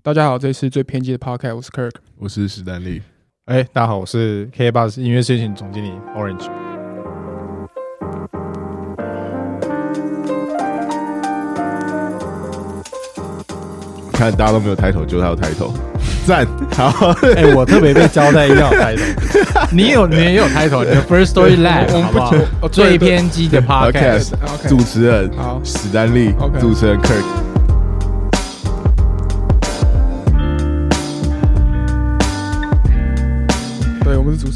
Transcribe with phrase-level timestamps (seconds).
[0.00, 1.90] 大家好，这是最偏激的 podcast，我是 Kirk。
[2.18, 3.02] 我是史丹利。
[3.46, 6.48] 哎，大家好，我是 K Bus 音乐事情总经理 Orange。
[14.12, 15.74] 看大家都没有抬头，就他有抬头，
[16.24, 17.10] 赞好。
[17.36, 22.68] 哎、我特别被交代一定要有 title， 你有你也有 title，你的 First Story Lab 好不好哦？
[22.68, 27.47] 最偏激的 podcast，OK 主持人好史丹利 OK 主持人 Kirk。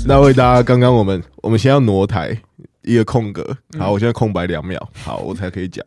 [0.04, 2.36] 那为大家，刚刚我们我们先要挪台
[2.82, 5.84] 一个空格，嗯好，我现在空白两秒， 好，我才可以讲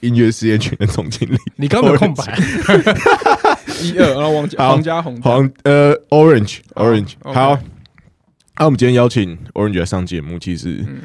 [0.00, 1.36] 音乐实验群的总经理。
[1.56, 2.36] 你刚刚有空白，
[3.82, 7.58] 一二，然后王家好黄家红，黄呃 Orange Orange 好。
[8.58, 11.00] 那我们今天邀请 Orange 来上节目，其实嗯。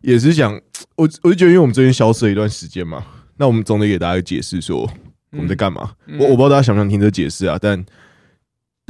[0.00, 0.54] 也是想，
[0.96, 3.04] 我我就觉得，因为我们最近消失了一段时间嘛，
[3.36, 4.88] 那我们总得给大家解释说
[5.32, 5.90] 我们在干嘛。
[6.06, 6.16] 嗯。
[6.18, 7.84] 我我不知道大家想不想听这解释啊，但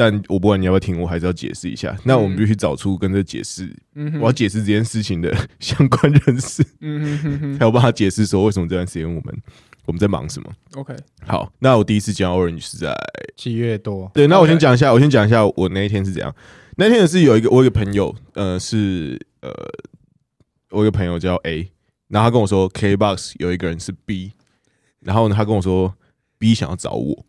[0.01, 1.97] 但我不管你要不要听，我还是要解释一下。
[2.05, 9.43] 那我们必须找出跟这解释，嗯我要解释这件事情的相关人士， 嗯哼哼哼才有办法解释说为什么这段时间我们
[9.87, 10.49] 我们在忙什么。
[10.77, 10.95] ，OK，
[11.27, 12.95] 好，那我第一次讲 Orange 是在
[13.37, 16.33] 七月多，对，那我先讲一下，我先讲一下我那一天是怎样。
[16.77, 19.51] 那天是有一个我有一个朋友，呃，是呃，
[20.71, 21.73] 我有一个朋友叫 A，
[22.07, 24.31] 然后他跟我说 KBox 有一个人是 B，
[25.01, 25.93] 然后呢，他跟我说
[26.39, 27.27] B 想要找我，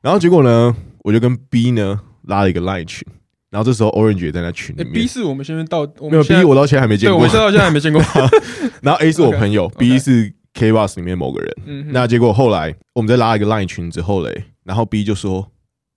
[0.00, 3.06] 然后结果呢，我就跟 B 呢拉了一个 Line 群，
[3.50, 8.02] 然后这时候 Orange 也在那群里哎面，，B 是我们现在到我没有 B 我到现在还没见过，我到现在还没见过。
[8.82, 15.50] 然后 A 是我朋友 OK，B 是 KBox 里面某个人，嗯，那结果后来我们在拉一个 Line 群之后嘞，然后 B 就说：“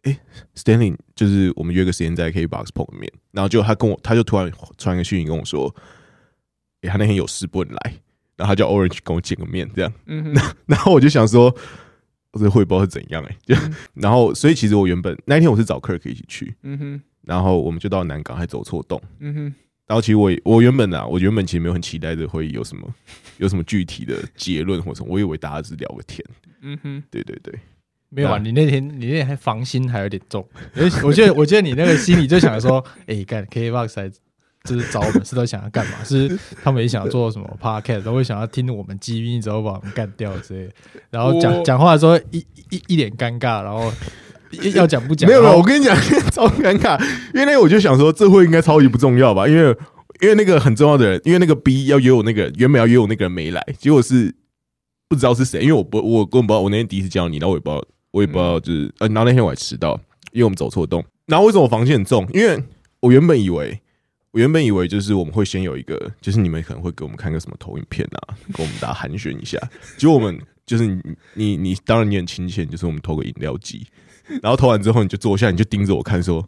[0.04, 0.18] 哎、
[0.54, 5.74] s t a n l e y 就是我们约个时间在 KBox 碰个面。”然后就他跟我，他就突然传个讯息跟我说
[6.82, 7.94] ：“哎、他那天有事不能来。”
[8.38, 9.94] 然后他叫 Orange 跟我见个面，这样。
[10.08, 11.56] 嗯哼， 然后我就想说，我
[12.40, 13.56] 这汇报是怎样哎、就
[13.94, 19.02] 然后所以其实我原本那一天我是找 Kirk 一起去，嗯哼，然后我们就到南港，还走错洞。
[19.20, 19.42] 嗯哼，
[19.88, 22.88] 然后其实我我原本啊，我原本其实没有很期待这个会议有什么
[23.38, 26.26] 有什么具体的结论或什么，我以为大家只是聊个天。
[26.62, 27.54] 嗯哼，对对对。
[28.14, 28.38] 没有啊？
[28.38, 34.12] 你那天你那天还防心还有点重，因为我觉得我觉得你那个心里就想说， 哎，干 K Box 来
[34.64, 35.94] 就是找我们是都想要干嘛？
[36.06, 40.74] 是他们也想要做什么 podcast，都会想要听我们机密之后把我们干掉之类的，
[41.10, 43.92] 然后讲讲话的时候一一一脸尴尬，然后
[44.76, 45.28] 要讲不讲？
[45.30, 45.96] 没有没有，我跟你讲，
[46.32, 47.00] 超尴尬，
[47.34, 49.48] 因为那个我就想说，这会应该超级不重要吧？
[49.48, 49.76] 因为
[50.22, 54.34] 因为那个很重要的人，因为那个 B 要约我那个人，原本要约我那个人没来，结果是
[55.08, 60.00] 不知道是谁，因为我不我根本不知道，我那天第一次见到你，然后我也不知道，我也不知道就是呃，然后那天我还迟到，
[60.34, 61.04] 因为我们走错洞。
[61.26, 62.28] 然后为什么我防线很重？
[62.34, 62.62] 因为
[63.00, 63.82] 我原本以为。
[64.32, 69.60] 我原本以为就是我们会先有一个，就是你们可能会给我们看个什么投影片啊， 跟我们大家寒暄一下。
[69.98, 71.02] 结果我们就是你
[71.34, 73.86] 你你，当然你很亲切，就是我们投个饮料机，
[74.42, 76.48] 然后投完之后你就坐下，你就盯着我看说，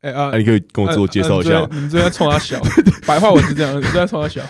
[0.00, 2.60] 哎啊那、，你可以跟我自我介绍一下你们这在冲他笑，
[3.06, 4.42] 白话文是这样，你这在冲他小。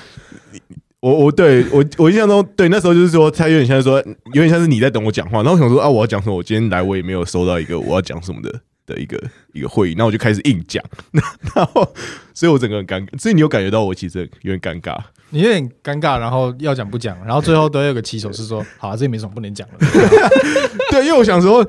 [1.00, 4.02] 我我对我我印象中，对那时候就是说，他有点像是说，
[4.32, 5.44] 有点像是你在等我讲话。
[5.44, 6.34] 然后我想说啊，我要讲什么？
[6.34, 9.22] 我今天来我也没有收到一个我要讲什么的的一个
[9.52, 10.82] 一个会议，那我就开始硬讲，
[11.54, 11.94] 然后
[12.34, 13.18] 所以我整个很尴尬。
[13.20, 14.98] 所以你有感觉到我其实有点尴尬。
[15.30, 19.74] 你有点尴尬，然后要讲不讲，然后最后都有个起手是说，好、啊，这也没什么不能讲的。
[20.90, 21.60] 对，因为我想说，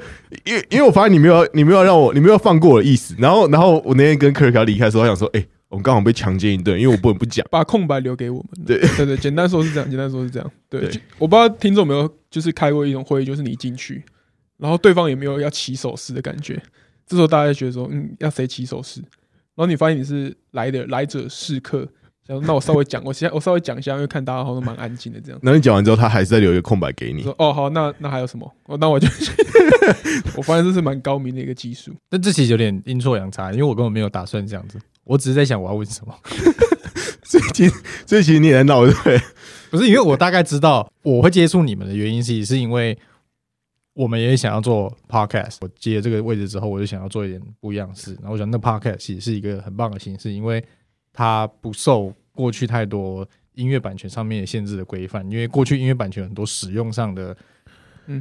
[0.46, 3.14] 因为因为我发现你没有你没有让我你没有放过我的意思。
[3.18, 7.46] 然后然后我那天跟克尔卡离开的时候，我想说，哎、我们刚好被强奸一顿，因为我不能不讲。
[7.52, 8.66] 把空白留给我们。
[8.66, 10.52] 对对对，简单说是这样，简单说是这样。
[10.70, 14.02] 对，我不知道听众有没有就是开过一种会议，就是你进去，
[14.56, 16.58] 然后对方也没有要起手势的感觉，
[17.10, 19.02] 这时候大家就觉得说，嗯，要谁起手势？
[19.02, 21.80] 然后你发现你是来的来者是客，
[22.26, 25.40] 想说那我稍微讲，我现在我稍微讲一下，因为看大家好像都蛮安静的这样。
[25.42, 27.24] 然后你讲完之后，他还是在留一个空白给你。
[27.24, 28.50] 说哦好，那那还有什么？
[28.68, 29.08] 哦，那我就
[30.38, 31.92] 我发现这是蛮高明的一个技术。
[32.08, 36.14] 但这其实有点阴错阳差，因为我根本没有打算这样子，我只是在想我要问什么。
[37.24, 39.20] 所以其实所以其实你也在闹，对不对？
[39.72, 42.98] 不是因为我大概知道我会接触你们的原因，是是因为
[44.00, 45.58] 我们也想要做 podcast。
[45.60, 48.14] 我接了这个位置之后，我就想要做一点不一样的事。
[48.22, 50.64] 然后我想，那 podcast 其实是一个很棒的形式，因为
[51.12, 55.30] 它不受过去太多音乐版权上面的限制的规范。
[55.30, 57.36] 因为过去音乐版权很多使用上的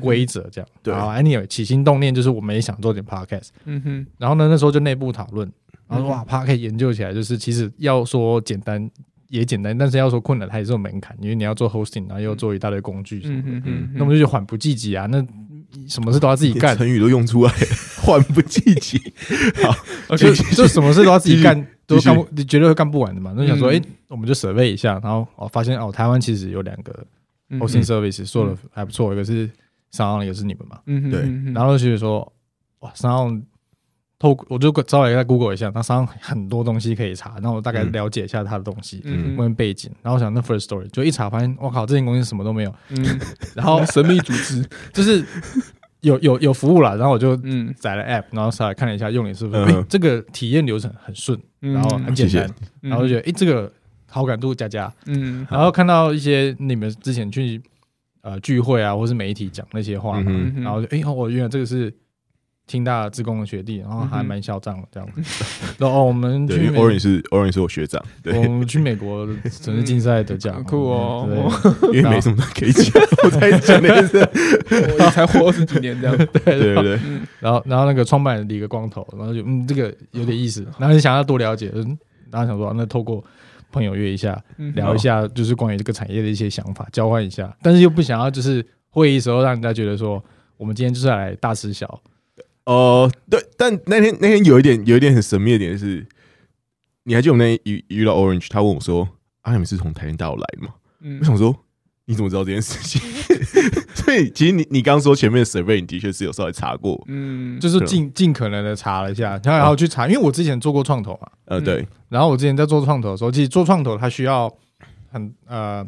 [0.01, 0.69] 规则，这样。
[0.83, 3.51] 对啊，anyway，起心动念就是我们也想做点 podcast。
[3.65, 5.49] 嗯哼，然后呢，那时候就内部讨论，
[5.87, 8.91] 然后说嗯哇，podcast 研究起来，就是其实要说简单
[9.29, 15.25] 也简单，但是要说困难，它也是有门槛，因为你要做 hosting，然后又做一大堆工具什么的，嗯那我们就觉得缓不济急啊，那
[15.89, 17.67] 什么事都要自己干，成语都用出来了，
[18.03, 19.01] 缓不济急。
[19.63, 23.35] 好，就就什么事都要自己干，都干不，你绝对会干不完的嘛。
[23.37, 23.77] 那想说，嗯。
[23.77, 27.07] 哎，我们就 survey 一下，然后哦，发现哦，台湾其实有两个
[27.51, 29.51] 嗯 hosting service 做的还不错，一个是
[29.91, 30.81] 商 n，一个是你们嘛。
[30.87, 31.21] 嗯，对。
[31.53, 32.21] 然后就觉得说，
[32.81, 33.31] 哇，然后
[34.19, 37.93] 透我就稍微在 Google 一下，那上很多东西可以查，然后我大概嗯。
[37.93, 39.01] 了解一下它的东西。
[39.05, 43.05] 嗯问背景，然后我想那 first story 就一查发现，我靠，这间公司什么都没有，嗯，
[43.55, 45.25] 然后 神秘组织， 就是
[46.01, 47.73] 有有有服务了，然后我就嗯。
[47.79, 52.45] 载了 app，然后上来看了一下用的是不是，这个体验流程很顺，嗯，然后很简单，
[52.83, 53.73] 嗯，然后就觉得诶，这个
[54.11, 55.47] 好感度加加，嗯。
[55.49, 57.61] 然后看到一些你们之前去
[58.23, 61.93] 呃聚会啊，或是媒体讲那些话嗯，然后就诶，哦，我原来这个是
[62.69, 65.09] 清大自工的学弟，然后还蛮嚣张的这样。
[65.79, 71.27] 然后哦，我们对，去美因为 Orange 是 Orange 是我学长，对，我们去美国城市竞赛得奖，很酷哦。
[71.29, 71.99] 对。
[71.99, 74.19] 因为没什么可以讲，我才讲那件事。
[74.71, 77.01] 我也才活二十几年这样， 对对对
[77.41, 81.99] 然后然后那个创办人理个光头，然后就嗯，这个有点意思，然后就想要多了解，嗯，
[82.31, 83.25] 然后想说那透过
[83.73, 90.23] 朋友约一下，嗯聊一下，就是关于这个产业的一些想法，交换一下，但是又不想要就是会议时候让人家觉得说
[90.57, 92.01] 我们今天就是来大吃小，
[92.69, 96.07] 哦，对，但那天那天有一点有一点很神秘的点是，
[97.05, 99.09] 你还记得我们那天遇遇到 Orange，他问我说
[99.41, 101.57] ：“啊，你们是从台湾大陆来的吗？”嗯我想说，
[102.05, 103.01] 你怎么知道这件事情？
[103.97, 114.55] 所以其实你你刚刚说前面的 survey，你的确是有稍微查过，嗯，就是尽尽可能的查了一下，然后然后去查，因为我之前做过创投嘛，呃，嗯对，然后我之前在做创投的时候，其实做创投它需要
[115.11, 115.83] 很呃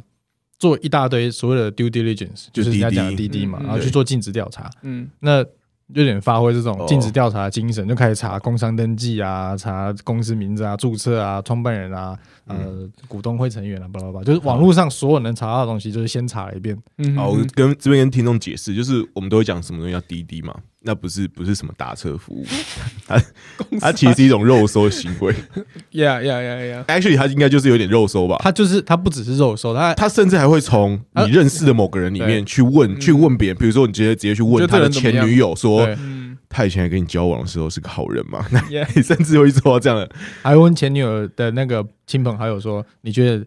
[0.59, 4.71] 做一大堆所谓的 due diligence，就就是人家讲的滴滴嘛，然后去做尽职调查。
[4.83, 5.45] 嗯那
[5.95, 6.87] 有点发挥这种哦。
[6.87, 12.17] 尽职调查的精神，就开始查工商登记啊，查公司名字啊、注册啊、创办人啊、
[12.47, 16.77] 呃股东会成员啊，巴拉巴拉，就是网络上所有能查到的东西，就是先查了一遍。
[16.99, 22.45] 嗯，好，我跟这边跟听众解释，就是我们都会讲什么东西叫滴滴嘛，那不是不是什么打车服务，
[23.07, 23.23] 它
[23.79, 25.33] 它 其实是一种肉搜行为，
[25.93, 28.37] yeah yeah yeah yeah，，actually 它应该就是有点肉搜吧。
[28.41, 35.87] 它就是它不只是肉搜，它他甚至还会从你认识的某个人里面去问，去问别人，比如说你直接直接去问他的前女友说
[36.49, 38.45] 他以前在跟你交往的时候是个好人吗？
[38.51, 40.11] 那，yeah，你甚至会做到这样的，
[40.43, 43.45] 还问前女友的那个亲朋好友说，你觉得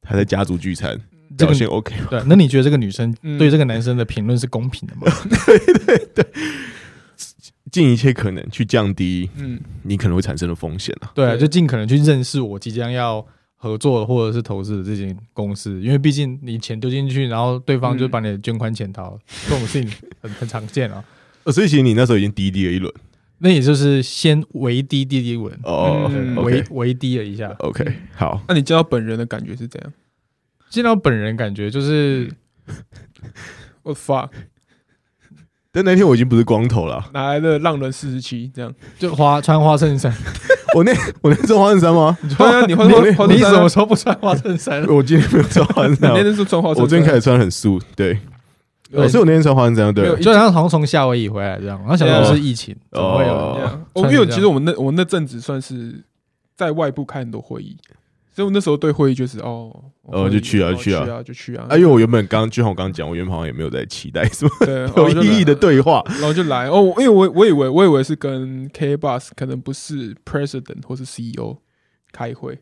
[0.00, 0.98] 他在家族聚餐
[1.36, 2.06] 这个 OK 吗？
[2.10, 2.22] 对？
[2.26, 5.02] 那你觉得这个女生嗯对这个男生的评论是公平的吗？
[5.46, 6.26] 对对对
[7.70, 11.10] 尽一切可能去降低嗯你可能会产生的风险啊。
[11.14, 13.24] 对啊，就尽可能去认识我即将要
[13.56, 19.90] 合作或者是投资的这间公司，因为毕竟你钱丢进去，然后对方就把你的捐款潜逃，这种事情
[20.20, 21.02] 很很常见啊。
[21.44, 22.92] 呃所以其实你那时候已经滴滴了一轮
[23.38, 27.48] 那也就是先围低滴滴稳，哦嗯围，OK 围低了一下。
[27.58, 27.84] OK，
[28.14, 29.92] 好，那你见到本人的感觉是怎样？
[30.74, 32.28] 见到本人感觉就是
[33.84, 34.28] 我 fuck，
[35.70, 36.96] 但那天我已经不是光头了。
[36.96, 38.50] 啊，哪来的浪人四十七？
[38.54, 38.74] 这样？
[38.98, 40.12] 就花穿花衬衫，
[40.74, 40.92] 我那
[41.22, 42.18] 我那穿花衬衫吗？
[42.36, 44.84] 对啊，你换你你什么时候不穿花衬衫？
[44.90, 48.18] 我今天没有穿花衬衫啊，那天是穿花衬衫，我最近开始穿很素，对，
[48.90, 50.04] 所以我那天穿花衬衫，对。
[50.20, 56.02] 就好像好像从夏威夷回来这样，然后想到是疫情，怎么会有哦人 Yeah，哦，因为其实我们那我们那阵子算是
[56.56, 57.76] 在外部开很多会议，
[58.34, 59.70] 所以我那时候对会议就是哦，
[60.02, 61.04] 会议哦就去啊去啊。
[61.04, 61.66] 去啊，就去啊。
[61.70, 71.58] 啊，因为我原本刚就像我刚刚讲，我原本好像也没有在期待什么对 有意义的对话，然后就来哦，因为我我以为我以为是跟 K Bus 可能不是 President 或是 CEO
[72.12, 72.58] 开会，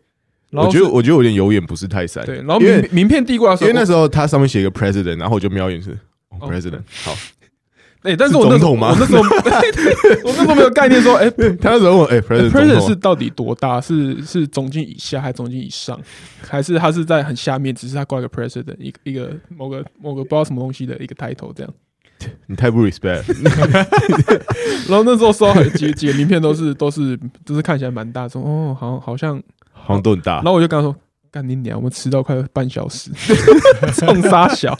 [0.50, 5.98] 我觉得我觉得我有点有眼不是泰山，对，然后因为名名片递过来的时候，因为那时候他上面写一个 president，然后我就瞄一眼是、
[6.40, 7.16] president，好，
[8.02, 9.22] 哎，但是我那时候我那时候
[10.24, 11.30] 我那时候没有概念说，哎
[11.60, 13.80] 他那时候问哎、president 是到底多大？
[13.80, 15.98] 是是总经以下还是总经以上？
[16.48, 21.72] 还是他是在很下面，只是他挂一个 President 一个一个某个某个不知道什么东西的一个 title 这样？
[22.46, 23.24] 你太不 respect，
[24.88, 29.40] 然后那时候收到很几几个名片都是都是都是看起来蛮大，说哦，好好像，
[29.72, 30.44] 好像都很大然。
[30.44, 30.94] 后我就跟他说。
[31.32, 31.78] 干你娘！
[31.78, 33.10] 我们迟到快半小时，
[33.96, 34.76] 冲杀小，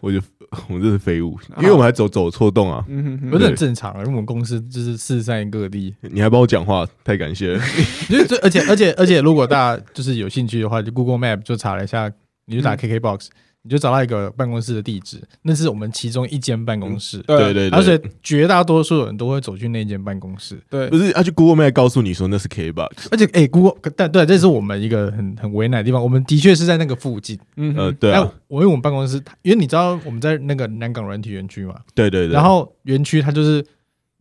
[0.00, 0.20] 我就
[0.68, 2.84] 我们真是废物，因为我们还走走错洞啊！
[2.88, 3.30] 嗯哼哼。
[3.30, 7.54] 不是很正常啊，因为我们公司就是四散各地，你还帮我讲话，太感谢。
[7.56, 7.62] 了。
[8.10, 12.10] 因为这而且而且而且，如果大家就是有兴趣的话，就 Google Map 就查了一下，
[12.46, 12.76] 你就打嗯。
[12.76, 13.28] KKBox，、
[13.64, 20.60] 你就找到一个办公室的地址，那是我们其中一间办公室，对对对而且，绝大多数人都会走去那间办公室。
[20.68, 26.02] 对不是他去 Google Map 告诉你说那是 K box，而且，哎、g o o g l e 但对，这是我们一个很很为难的地方。
[26.02, 27.38] 我们的确是在那个附近。
[27.54, 32.34] 呃，嗯对啊，我因为我们办公室，因为你知道我们在那个南港软体园区嘛，对对对。
[32.34, 33.64] 然后园区它就是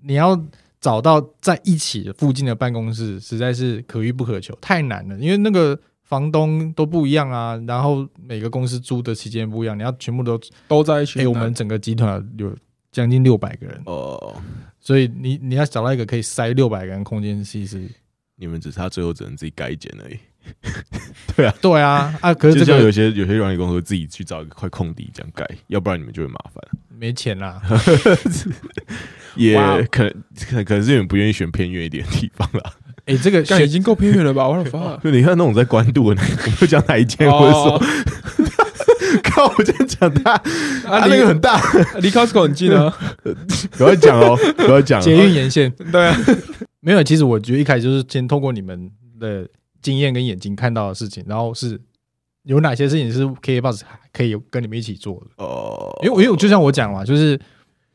[0.03, 0.39] 你要
[0.79, 5.17] 找到在一起的附近的办公室，实在是可遇不可求，太难了。
[5.17, 5.79] 因为那个
[6.11, 10.37] 房东都不一样啊，然后每个公司租的期间不一样，你要全部都
[10.67, 11.21] 都在一起。
[11.21, 12.53] 哎、我们整个集团有
[12.91, 14.35] 将近六百个人，哦，
[14.77, 17.89] 所以你你要找到一个可以塞六百个人空间，其实
[18.35, 20.19] 你们只差最后只能自己改剪而已。
[21.33, 26.61] 对啊对啊，啊可是就像有些有些软件公司自己去找一个块空地这样盖，要不然你们就会麻烦。
[26.89, 27.61] 没钱啦。
[29.37, 32.73] 也可能可能可可能是你们不愿意选偏远一点的地方啦。
[33.11, 34.47] 哎，这个选干已经够偏远了吧？
[34.47, 34.97] 我的 妈！
[34.97, 37.81] 就你看那种在关渡的那个，我不讲哪一间，或者说哦，
[39.23, 40.41] 靠，我这样讲他，啊
[41.01, 41.59] 他那个很大，
[41.99, 42.93] 离 Costco 很近啊。
[43.77, 45.03] 不要讲哦，不要讲哦。
[45.03, 46.17] 捷运沿线对啊，
[46.79, 48.89] 没有，其实我觉得一开始就是先透过你们
[49.19, 49.47] 的
[49.81, 51.79] 经验跟眼睛看到的事情，然后是
[52.43, 55.43] 有哪些事情是 K Box 可以跟你们一起做的。
[55.43, 57.39] 哦，因为因为就像我讲嘛，就是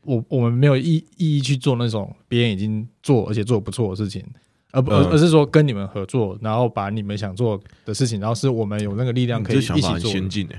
[0.03, 4.23] 我我们没有意意义去做那种别人已经做而且做得不错的事情，
[4.77, 10.55] 而不而嗯而是说跟你们合作，然后把你们想做的事情，然后是我们有那个力量可以一起想法很做先进诶。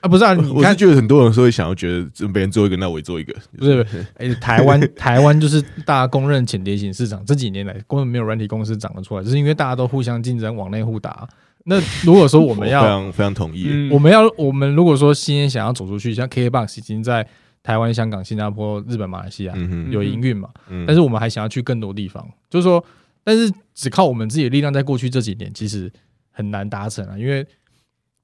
[0.00, 0.32] 啊，不是啊？
[0.34, 3.86] 你我是看，觉得很多人说会想要觉得别人做一个，那我也做一个，不是
[4.16, 11.28] 哎、台湾 台湾就是大家公认潜跌型市场，这几年来根本没有软体公司长得出来，就是因为大家都互相竞争，往内互打。
[11.66, 13.66] 那如果说我们 非要常非常同意。
[13.68, 17.26] 嗯我们要我们如果说今天想要走出去，像 KKBOX 已经在
[17.62, 22.84] 台湾、香港、新加坡、日本、马来西亚嗯，有营运嘛，嗯但是我们还想要去更多地方，就是说，
[23.24, 25.90] 但是只靠我们自己的力量，在过去这几年其实
[26.30, 27.44] 很难达成啊，因为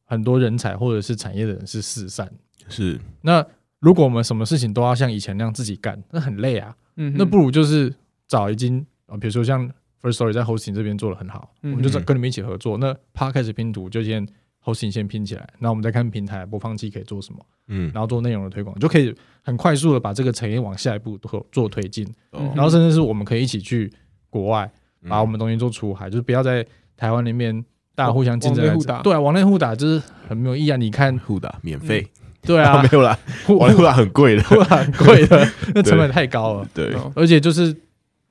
[0.04, 2.30] 很多人才或者是产业的人是四散。
[2.68, 3.44] 是那
[3.80, 6.76] 如果我们什么事情都要像以前那样自己干，那很累啊。
[6.96, 7.92] 嗯那不如就是
[8.28, 9.66] 找已经啊，比如说像
[10.02, 12.76] First Story 在 hosting 这边做的很好，嗯我们就跟你们一起合作。
[12.78, 14.26] 那 Podcast 拼图就先
[14.62, 22.06] hosting 先拼起来，然后我们再看平台播放器可以做什么，嗯，然后做内容的推广，就可以很快速的把这个产业往下一步做做推进。
[22.32, 23.90] 哦然后甚至是我们可以一起去
[24.28, 26.66] 国外，嗯把我们东西做出海，就是不要在
[26.96, 27.64] 台湾里面
[27.94, 30.76] 大家互相竞争对啊，往内互打就是很没有意义啊。
[30.76, 32.06] 你看，互打免费，
[32.42, 37.74] 对啊 没，有啦，互打很贵的，互打很贵的，那成本太高了，对，哦而且就是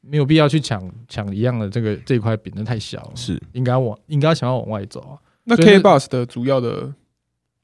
[0.01, 5.17] 没有必要去抢抢一样的这个这一块饼，那太小了，是应该往应该想要往外走啊。
[5.45, 6.93] 那 K 是 Bus 的主要的，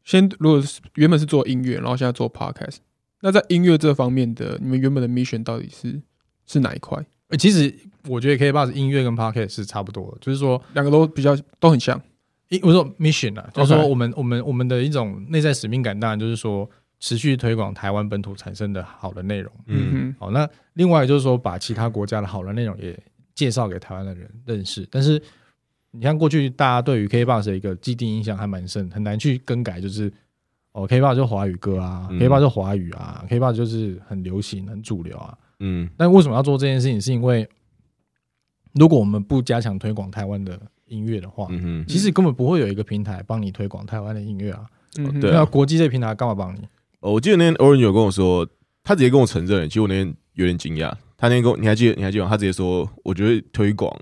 [0.04, 2.78] 先如果是原本是做音乐，然后现在做 Podcast，
[3.22, 6.02] 那在音乐这方面的，你们原本的 mission 到底是
[6.48, 7.06] 是哪一块？
[7.36, 7.74] 呃其实
[8.08, 12.02] 我觉得 K Box 音乐跟 Podcast 是差不多的，就是说，两个都比较都很像。
[12.48, 19.52] 一我说 mission 啊，就是说我们我们我们的一种内在使命感，当然就是说持续推广台湾本土产生的好的内容。
[19.66, 22.98] 嗯嗯好，那另外就是说，把其他国家的好的内容也
[23.34, 24.88] 介绍给台湾的人认识。
[24.92, 25.20] 但是，
[25.90, 29.82] 你看过去大家对于 K-pop 的一个既定印象还蛮深，很难去更改。
[29.82, 30.14] 就是
[30.74, 35.36] 哦，K-pop 就华语歌啊、嗯 k p o p 就华语啊，K-pop 就是很流行、很主流啊。
[35.60, 37.00] 嗯但为什么要做这件事情？
[37.00, 37.48] 是因为
[38.74, 44.66] 如果我们不加强推广台湾的音乐的话，嗯哼，其实根本不会有一个平台帮你推广台湾的音乐啊。
[44.98, 46.60] 嗯，对啊那国际这平台干嘛帮你？
[47.00, 48.48] 哦我记得那天 Orange 有跟我说，
[48.84, 50.94] 他直接跟我承认，其实我那天有点惊讶。
[51.18, 51.96] 他那天跟我，你还记得？
[51.96, 52.30] 你还记得吗？
[52.30, 53.94] 他直接说，我觉得推广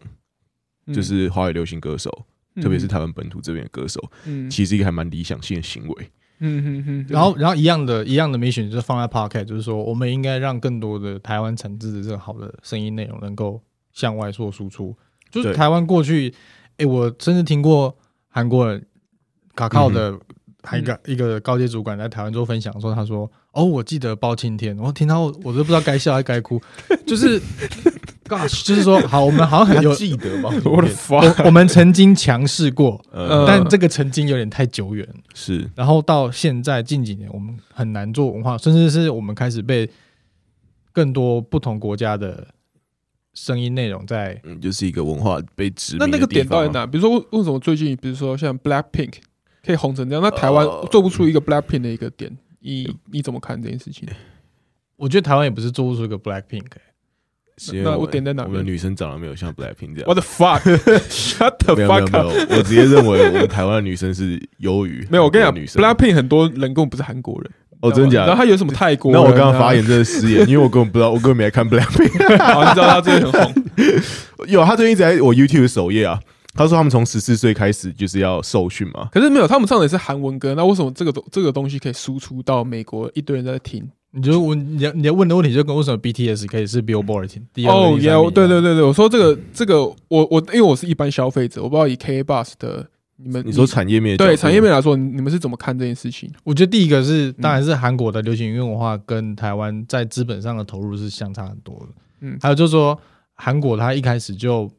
[0.88, 2.10] 嗯就是华语流行歌手，
[2.62, 6.10] 特别是台湾本土这边的歌手，嗯其实一个还蛮理想性的行为。
[6.40, 13.62] 嗯嗯嗯，然后，然后一样的，一样的 mission 就是放在 Podcast，就是说，我们应该让更多的台湾产制的这个好的声音内容能够
[13.94, 14.96] 向外做输出。
[15.32, 16.34] 就是台湾过去，
[16.78, 17.96] 哎，我甚至听过
[18.28, 18.86] 韩国人
[19.56, 20.16] 卡靠的
[20.62, 26.62] 还一个、一个高阶主管在台湾做分享说，他说：“哦，我记得包青天。”我听到我我都不知道该笑还是该哭，
[27.08, 27.42] 就是
[28.28, 30.50] gosh，就是说， 好，我们好像很有，记得吧？
[30.66, 35.08] 我的我我们曾经强势过，呃，但这个曾经有点太久远。
[35.34, 39.90] 是然后到现在近几年，我们很难做文化，甚至是我们开始被
[40.92, 42.48] 更多不同国家的
[43.34, 46.28] 声音内容在嗯，就是一个文化被殖民那那个？
[46.28, 46.86] 点到底哪？
[46.86, 49.14] 比如说为为什么最近，比如说像 Black Pink
[49.66, 54.08] 可以红成这样，那台湾呃做不出一个 Black Pink 的一个点，你你怎么看这件事情？
[54.96, 56.93] 我觉得台湾也不是做不出一个 Black Pink，、那
[57.58, 60.14] 是因为我我点在哪我们的女生长得没有像 Blackpink 这样我。
[60.16, 62.52] 的 fuck，shut the 没有没有 fuck 没 up！
[62.52, 65.84] 有，我直接认为我们台湾的女生是优于没有，我跟你讲。
[65.84, 68.28] ，Blackpink 很多人根本不是韩国人，哦，真的假的？
[68.28, 69.32] 然后他有什么泰国人那啊？
[69.32, 72.38] 我刚刚发言真的失言， 因为我根本不知道，我根本没来看 Blackpink。
[72.40, 73.64] 好，你知道他最近很红，
[74.48, 76.20] 有，他最近一直在我 YouTube 首页啊。
[76.56, 79.10] 他说他们从十四岁开始就是要受训嘛。
[79.12, 83.90] 可是没有，他们唱的也是韩文歌，那为什么这个东这个东西可以输出到美国，一堆人在听？
[84.16, 96.32] 你就问你要你要问的问题就跟为什么 BTS 可以是 Billboard 第二哦，名、也对对对对，我说这个这个，我我因为我是一般消费者，我不知道以 K Bus 的你们你说产业面对产业面来说，你们是怎么看这件事情？
[96.44, 101.88] 我觉得第一个是，嗯当然是韩国的流行音乐文化跟台湾在资本上的投入是相差很多的。
[102.22, 103.00] 嗯还有就是说，
[103.34, 104.70] 韩国它一开始就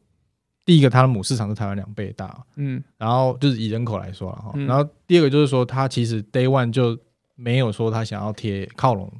[0.63, 4.51] 第一个它的母市场是台湾两倍大，嗯然后就是以人口来说了哈。
[4.55, 6.97] 嗯然后第二个就是说，它其实 Day One 就
[7.35, 9.11] 没有说它想要贴靠拢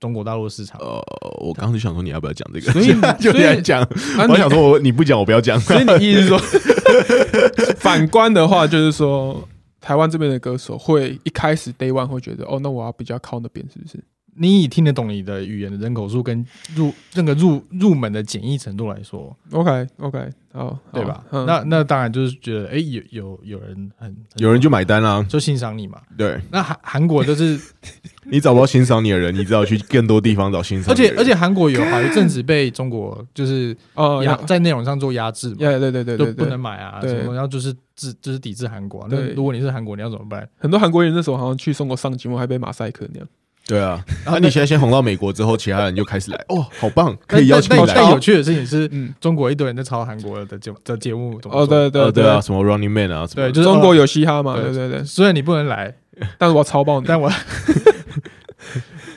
[0.00, 0.80] 中国大陆市场。
[0.80, 1.00] 呃，
[1.40, 2.88] 我刚刚就想说你要不要讲这个，所以
[3.20, 3.86] 就讲。
[4.28, 5.60] 我想说我你不讲我不要讲。
[5.60, 6.38] 所以你意思是说，
[7.78, 9.46] 反观的话，就是说
[9.80, 14.02] 台湾这边的歌手会一开始 Day One 会觉得，哦，那我要比较靠那边，是不是？
[14.36, 16.44] 你以听得懂你的语言的人口数跟
[16.74, 21.24] 入那个入入门的简易程度来说，OK OK，好，对吧？
[21.30, 23.68] 嗯那那当然就是觉得，哎、有有有人
[23.98, 25.24] 很很有人就买单啦。
[25.28, 26.00] 就欣赏你嘛。
[26.16, 27.58] 对那韩韩国就是，
[28.24, 31.16] 你找不到欣赏你的人，你只好去更多地方找欣赏而你的人。
[31.16, 39.08] 且而且韩国有好一阵子被中国就是哦，压在内容上做压制对对对就不对对，能买啊，什么，然后就是制就是抵制韩国啊。
[39.10, 40.48] 那如果你是韩国，你要怎么办？
[40.58, 43.28] 很多韩国人那时候好像去中国上节目，还被马赛克那样。
[43.66, 48.10] 对啊，那、然后你现在先红到美国之后，其他人就开始来，哦，好棒，可以邀请你来。
[48.10, 55.94] 有趣的事情是，嗯，中国一堆人在抄韩国的节的节目怎么哦，做对对呃对啊，，什么 Running Man 啊，什么对，就是中国有，嘻哈嘛，对对对对，虽然你不能来，
[56.36, 57.06] 但是我要超爆你。
[57.06, 57.30] 但我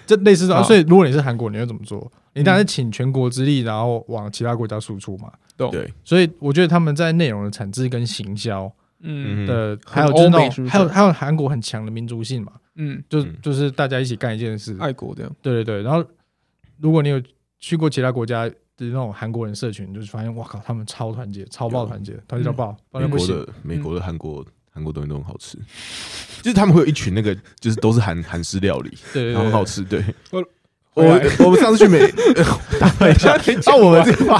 [0.06, 2.12] 这类似的，好所以如果你是韩国，你会怎么做？
[2.34, 5.30] 你当然是请全国之力，然后往其他国家输出嘛。
[5.56, 8.72] 对，所以我觉得他们在内容的产制跟行销
[9.02, 14.76] 嗯嗯的，还有就是还有还有韩国很强的民族性嘛，嗯，就嗯就是大家一起干一件事。
[14.80, 15.36] 爱国这样。
[15.42, 16.04] 对对对，然后
[16.80, 17.22] 如果你有
[17.60, 22.76] 去过其他国家的那种韩国人社群，你就发现哇靠，他们超团结，超爆团结，团结到爆。
[22.92, 25.58] 美国的美国的韩国韩国东西都很好吃，
[26.42, 29.84] 就是他们会有一群那个，就是都是韩韩式料理，对对对，很好吃。
[29.84, 30.44] 对，我
[30.96, 31.04] 我
[31.40, 32.00] 我们上次去美
[32.80, 33.36] 打断一下，
[33.66, 34.40] 那我们这个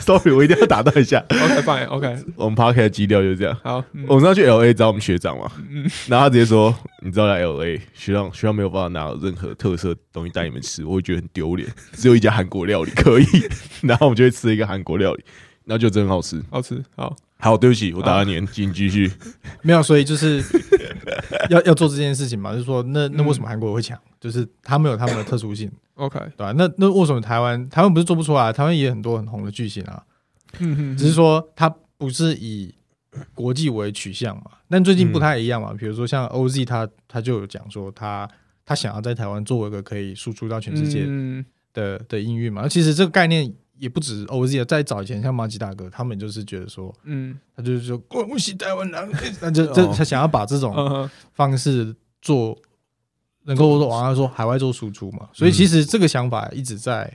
[0.00, 3.56] sorry，我一定要打断一下，OK fine OK，我们 p a r k 的基调就是这样。
[3.62, 4.04] 好，嗯。
[4.08, 11.66] 我们上次去 L A 找我们学长嘛，嗯然后他直接说：“你知道来 L A 学长学长没有办法拿任何特色东西带你们吃，我会觉得很丢脸。
[11.94, 13.26] 只有一家韩国料理可以，
[13.82, 15.24] 然后我们就会吃一个韩国料理，
[15.66, 16.42] 然后就真的好吃。
[16.50, 19.12] 好吃，好，好，对不起，我打断你，请继续。
[19.62, 20.42] 没有，所以就是
[21.50, 24.00] 要要做这件事情嘛，就是说，那那为什么韩国会强？
[24.18, 28.52] 就是他们有他们的特殊性，OK，对吧、那那为什么台湾台湾不是做不出来？
[28.52, 30.02] 台湾也有很多很红的巨星啊，
[30.58, 31.68] 嗯嗯，只是说它
[31.98, 32.74] 不是以
[33.34, 34.44] 国际为取向嘛。
[34.68, 38.28] 但最近不太一样嘛，比如说像 OZ，他他就有讲说他
[38.64, 42.66] 他想要在台湾做一个可以输出到全世界嗯的的音乐嘛。
[42.66, 49.10] 其实这个概念也不止 OZ 啊，在早以前像马吉大哥，他们就是觉得说，嗯他就是说我不是台湾人，
[49.40, 52.56] 那就这哦他想要把这种方式做，
[53.44, 55.28] 能够往上说海外做输出嘛。
[55.32, 57.14] 所以其实这个想法一直在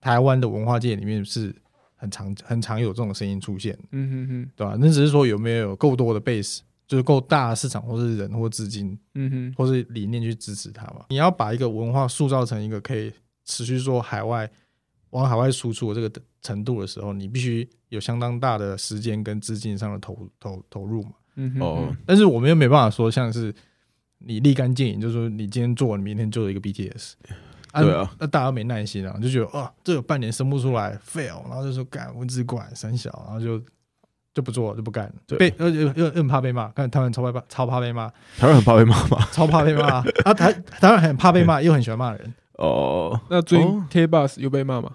[0.00, 1.54] 台湾的文化界里面是
[1.96, 4.76] 很常很常有这种声音出现，嗯哼哼对吧？
[4.78, 11.04] 那只是说有没有够多的 base，就是够大的市场，或是人或资金，嗯哼或是理念去支持它嘛。
[11.10, 13.12] 你要把一个文化塑造成一个可以
[13.44, 14.48] 持续做海外
[15.10, 21.10] 往海外输出的这个程度的时候，你必须有相当大的时间跟资金上的投投投入嘛。
[21.36, 21.60] 嗯哼。
[21.60, 23.54] 哦，但是我们又没办法说像是
[24.18, 27.12] 你立竿见影，就是说你今天做，你明天做一个 BTS。
[27.70, 33.62] 对啊，那大家没耐心啊，就觉得啊，这有半年生不出来，fail，然后就说干我只管三小，然后就
[34.34, 35.38] 就不做了，就不干了，对。
[35.38, 39.28] 被又又又又很怕被骂，看台湾超怕超怕被骂，台湾很怕被骂吗？
[39.32, 39.86] 超怕被骂
[40.24, 40.34] 啊！
[40.34, 44.92] 台台湾很怕被骂， 又很喜欢骂人，哦，那最近哦 K Bus 有被骂吗？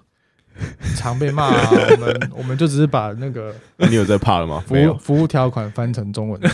[0.96, 1.68] 常被骂啊。
[1.72, 4.62] 我们 我们就只是把那个那你有在怕了吗？
[4.66, 6.40] 服务服务条款翻成中文，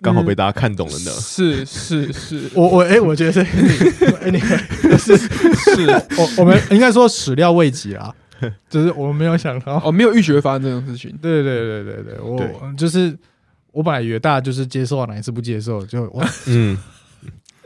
[0.00, 1.10] 刚好被大家看懂了呢。
[1.12, 3.40] 是是是我我哎、我觉得是
[4.22, 4.38] 哎，你
[4.98, 5.28] 是是
[6.18, 8.12] 我我们应该说始料未及啊，
[8.68, 11.16] 就是我们没有想到，哦，没有预觉会发生这种事情。
[11.22, 12.42] 对对对对对，我
[12.76, 13.16] 就是
[13.70, 16.76] 我本来以为大家就是接受，哪一次不接受，就我，嗯，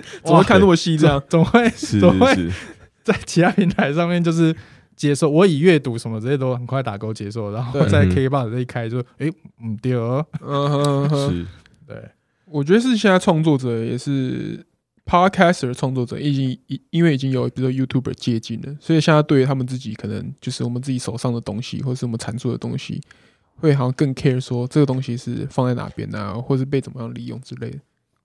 [0.25, 0.97] 怎么会看那么细？
[0.97, 1.23] 这样？
[1.29, 2.51] 总会是总会是。
[2.51, 2.57] 是，
[3.05, 4.55] 在其他平台上面就是
[4.97, 9.31] 接受，我以阅读什么这些都很快打勾接受，然后在嗯 K 棒这一开就哎
[9.63, 11.47] 嗯对哦，嗯哼嗯哼，是
[11.87, 12.09] 对
[12.47, 14.65] 我觉得是现在创作者也是
[15.07, 23.01] podcaster 创作者，已经因因为已经有比如说 YouTuber 接近了，所以现在对于他们自己可能就是我们自己手上的东西，或是我们产出的东西，
[23.57, 27.79] 会好像更 care 说这个东西是放在哪边啊，或是被怎么样利用之类的。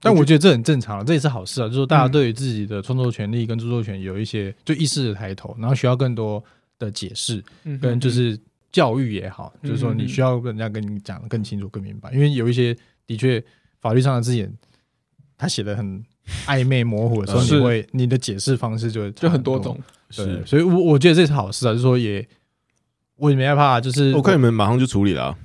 [0.04, 1.66] 但我觉得这很正常，这也是好事啊。
[1.66, 6.44] 就是说，大家嗯对于自己的创作权利跟著作权有一些就意识的抬头，然后需要更多
[6.78, 7.42] 的解释，
[7.82, 8.38] 跟就是
[8.72, 12.12] 教育也好，嗯就是说你需要人家跟你讲的更清楚、更明白。
[12.12, 12.76] 因为有一些
[13.08, 13.42] 的确
[13.80, 14.52] 法律上的字眼，
[15.38, 16.04] 他写的很
[16.48, 19.80] 暧昧模糊的时候，是你会你的解释方式就会就很多多种。
[20.16, 20.46] 对，是。
[20.46, 22.28] 所以我我觉得这是好事啊，就是说也
[23.16, 25.38] 我也没害怕啊，就是我看你们马上就处理了啊。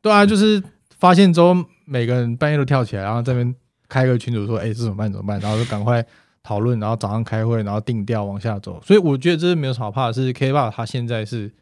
[0.00, 0.62] 对啊，就是
[0.98, 3.54] 发现之后，每个人半夜都跳起来，然后这边
[3.88, 5.10] 开个群组说：“哎、这怎么办？
[5.10, 6.04] 怎么办？”然后就赶快
[6.42, 8.80] 讨论，然后早上开会，然后定调往下走。
[8.84, 11.52] 所以我觉得这是没有什么好怕的，是 K 爸他现在是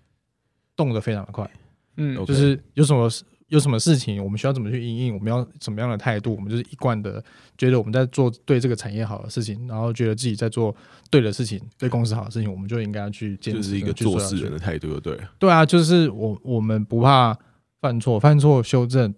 [0.77, 1.49] 动得非常的快，
[1.97, 7.23] 嗯就是有什么事有什么事情，我们需要怎么去应应，我们要什么样的态度，我们就是一贯的
[7.57, 10.75] 觉得我们在做对这个产业好的事情，然后觉得自己在做
[11.11, 15.17] 对的事情，对公司好的事情，我们就应该要去坚持，就是一个做事人的态度，对。
[15.39, 17.39] 对啊，就是我我们不怕
[17.81, 19.15] 犯错，犯错修正，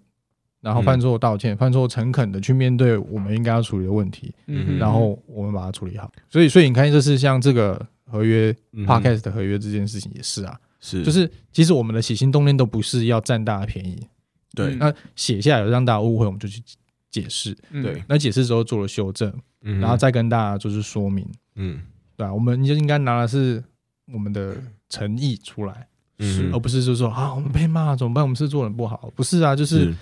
[0.67, 6.11] 然后犯错道歉，犯错诚恳的去面对我们应该要处理的问题，嗯然后我们把它处理好。
[6.29, 11.01] 所以，所以你看，这是像这个合约、嗯 podcast 的合约这件事情也是啊，是。
[11.03, 14.05] 就是其实我们的起心动念都不是要占大家便宜，
[14.53, 14.75] 对。
[14.75, 16.61] 嗯那写下来让大家误会，我们就去
[17.09, 17.55] 解释。
[17.71, 17.81] 嗯。
[17.81, 21.25] 对，那解释之后做了修正，嗯然后再跟大家就是说明，
[21.55, 21.79] 嗯。
[22.17, 23.63] 对吧、我们就应该拿的是
[24.11, 24.57] 我们的
[24.89, 25.87] 诚意出来，
[26.19, 28.23] 是而不是就说啊，我们被骂怎么办？
[28.23, 29.93] 我们是做人不好，不是啊，就是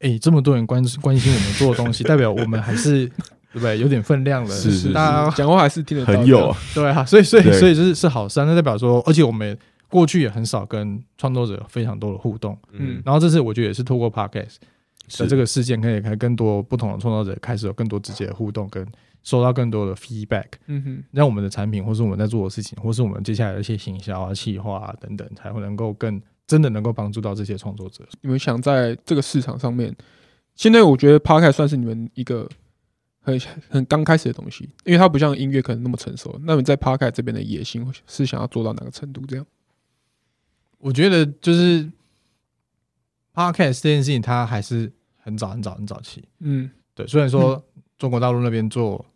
[0.00, 3.78] 哎、这么多人关关心我们做的东西， 代表我们还是对不对？
[3.78, 9.56] 有点分量了，是是 大家讲话还是听得到的，很有 对啊，所以所以所以就是是好事啊，那代表说，而且我们
[9.88, 13.02] 过去也很少跟创作者有非常多的互动，嗯。
[13.04, 14.56] 然后这次我觉得也是透过 podcast
[15.08, 18.86] 是的这个事件，可以跟更多不同的创作者开始有更多直接的互动，跟
[19.22, 26.18] 收到更多的 feedback，嗯哼，让我们的产品或是我们在做的事情，或是我们接下来的一些行销啊、企划啊等等，才会能够更
[26.50, 28.04] 真的能够帮助到这些创作者。
[28.22, 29.94] 你们想在这个市场上面，
[30.56, 32.48] 现在我觉得 Podcast 算是你们一个
[33.20, 36.36] 很很刚开始的东西，因为它不像音乐可能那么成熟。
[36.42, 39.24] 那你在 Podcast 这边的野心是想要做到哪个程度？
[39.26, 39.46] 这样？
[40.78, 41.88] 我觉得就是
[43.32, 46.24] podcast 这件事情，它还是很早很早很早期。
[46.40, 47.64] 嗯对，虽然说
[47.96, 49.06] 中国大陆那边做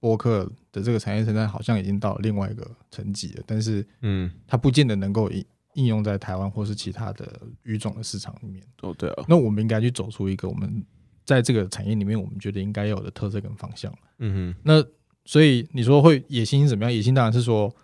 [0.00, 8.62] 播客的这个产业生态好像已经到了另外一个层级了，但是嗯它不见得能够应应用在台湾或是其他的语种的市场里面。
[8.82, 10.84] 哦对啊那我们应该去走出一个我们
[11.24, 13.92] 在这个产业里面我们觉得应该有的特色跟方向。
[14.18, 14.84] 嗯哼那
[15.24, 16.92] 所以你说会野心怎么样？
[16.92, 17.74] 野心当然是说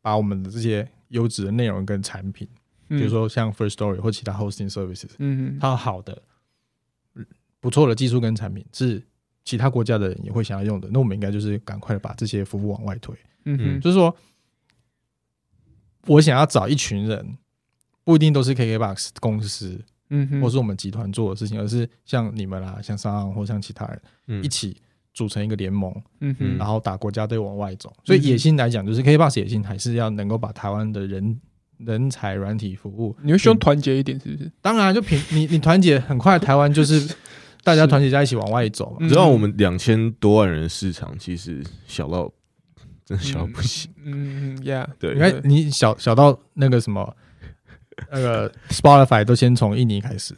[0.00, 2.48] 把我们的这些优质的内容跟产品，
[2.88, 6.12] 嗯，比如说像 First Story 或其他 hosting services，嗯哼，它好的、
[7.14, 7.26] 嗯
[7.60, 9.00] 不错的技术跟产品是
[9.44, 13.16] 其他国家的人也会想要用的，那我们应该就是赶快的把这些服务往外推。
[13.44, 14.14] 嗯哼，就是说，
[16.06, 17.36] 我想要找一群人，
[18.04, 24.76] 不一定都是 KKBox 公司嗯哼，或是我们集团做的事情，而是像你们啦、像商岸或像其他人嗯一起
[25.14, 27.92] 组成一个联盟，嗯哼，然后打国家队往外走。
[28.04, 31.40] 所以野心来讲，就是 KKBox 野心还是要能够把台湾的人
[31.78, 34.50] 人才软体服务，你会希望团结一点，是不是？
[34.60, 37.14] 当然就平你你团结很快，台湾就是
[37.64, 38.96] 大家团结在一起往外走嘛。
[39.00, 42.30] 嗯知道我们两千多万人的市场其实小到
[43.04, 47.16] 真的小到不行，嗯嗯，Yeah，对你看你小小到那个什么，
[48.10, 50.34] 那个 Spotify 都先从印尼开始，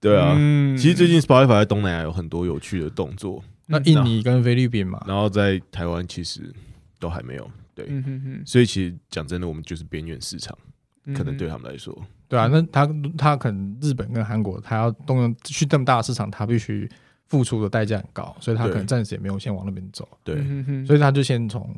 [0.00, 0.34] 对啊。
[0.38, 0.76] 嗯。
[0.76, 6.52] 其实最近 Spotify 在东南亚有很多有趣的动作，那印尼跟菲律宾嘛，然后在台湾其实
[6.98, 7.50] 都还没有。
[7.74, 10.56] 对，嗯哼哼，所以其实讲真的，我们就是边缘市场，
[11.04, 16.90] 嗯可能对他们来说，对啊，那他他可能日本跟韩国，他要动用去这么大的市场，他必须
[17.26, 20.36] 付出的代价很高，所以他可能暂时也没有先往那边走，对，
[20.84, 21.72] 所以他就先从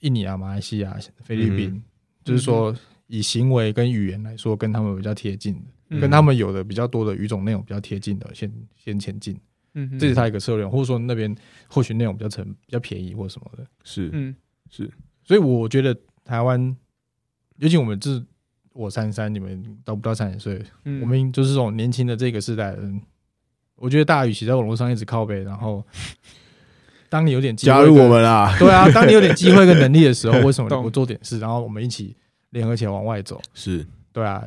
[0.00, 1.82] 印尼啊、马来西亚、菲律宾，嗯
[2.22, 2.74] 就是说
[3.06, 6.00] 以行为跟语言来说，跟他们比较贴近的，嗯。
[6.00, 9.38] 跟他们有的比较多的语种内容比较贴近的，先先前进，
[9.74, 11.34] 嗯，这是他一个策略，或者说那边
[11.68, 14.34] 或许内容比较成比较便宜或什么的，是嗯。
[14.68, 14.90] 是。
[15.24, 16.76] 所以我觉得台湾，
[17.56, 18.22] 尤其我们这
[18.72, 23.00] 我三三，你们都不到三十岁，嗯，我们就是这种年轻的这个时代的人，
[23.76, 25.84] 我觉得大家与其在网络上一直靠背，然后
[27.10, 32.16] 当你有点机会跟加入我，们啦，对啊， 当你有点机会跟能力的时候， 为什么你不做点事，然后我们一起
[32.50, 33.38] 联合起来往外走？
[33.52, 34.42] 是，对啊，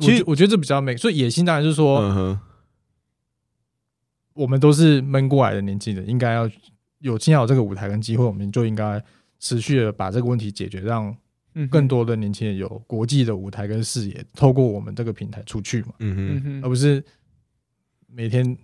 [0.00, 2.40] 其实我觉得这比较美，所以野心当然就是说，嗯，
[4.32, 6.50] 我们都是闷过来的年轻人，应该要
[7.00, 9.02] 有现在有这个舞台跟机会，我们就应该
[9.38, 11.14] 持续的把这个问题解决，让
[11.70, 15.88] 更，多的年轻人有国际的舞台跟视野，透过我们这个平台出去嘛。
[16.00, 17.02] 嗯嗯而不是
[18.06, 18.56] 每天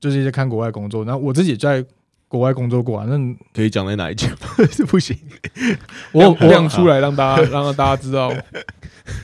[0.00, 1.04] 就是在看国外工作。
[1.04, 1.84] 然后我自己在
[2.28, 3.16] 国外工作过啊，那
[3.54, 4.36] 可以讲在哪一集吗？
[4.70, 5.16] 是 不行，
[6.12, 8.30] 我亮亮出来让大家 让大家知道，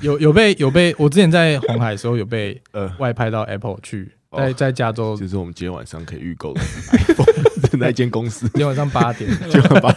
[0.00, 4.38] 有有被有被，我之前在红海的时候有被呃，外派到 Apple 去，哦。
[4.40, 6.60] 在在加州，就是我们今天晚上可以预购的。
[6.92, 9.94] iPhone 的那间公司，今天晚上八点，就把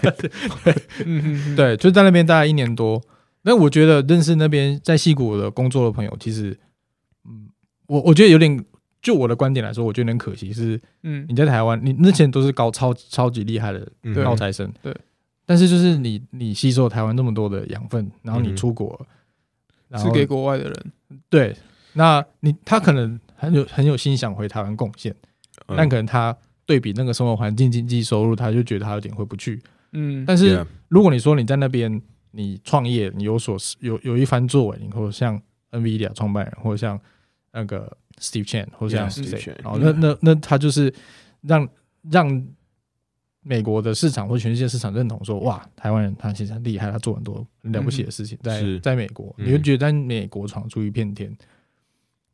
[1.06, 3.02] 嗯哼哼，对，就在那边大概一年多。
[3.44, 6.58] 那我觉得认识那边在戏谷的工作的朋友，其实，
[7.24, 7.48] 嗯，
[7.88, 8.62] 我我觉得有点，
[9.08, 11.26] 就我的观点来说，我觉得很可惜是，嗯。
[11.30, 13.90] 你在台湾，你那些都是高超超级厉害的
[14.22, 14.94] 高材生，对。
[15.46, 18.58] 但是就是你你吸收台湾那么多的养分，然后你嗯。
[18.58, 19.08] 出国，
[19.88, 20.92] 然后是给国外的人，
[21.30, 21.56] 对，
[21.94, 25.16] 那你他可能很有很有心想回台湾贡献，
[25.68, 25.78] 嗯。
[25.78, 29.58] 但可能他对比那个生活环境、经济收入，他就觉得他有点回不去。
[29.94, 35.42] 嗯，但是如果你说你在那边你创业，你有所有有一番作为，你或者像
[35.72, 37.00] NVIDIA 创办人，或者像
[37.54, 40.94] 那个 Steve Chen，或者像谁那那那他就是
[41.42, 41.68] 让
[42.10, 42.48] 让
[43.42, 49.48] 美国的市场或全世界市场认同说，哇，台湾人他其实很厉害，他做很多很了不起的事情，在在美国，嗯。
[49.48, 51.36] 你会觉得在美国闯出一片天。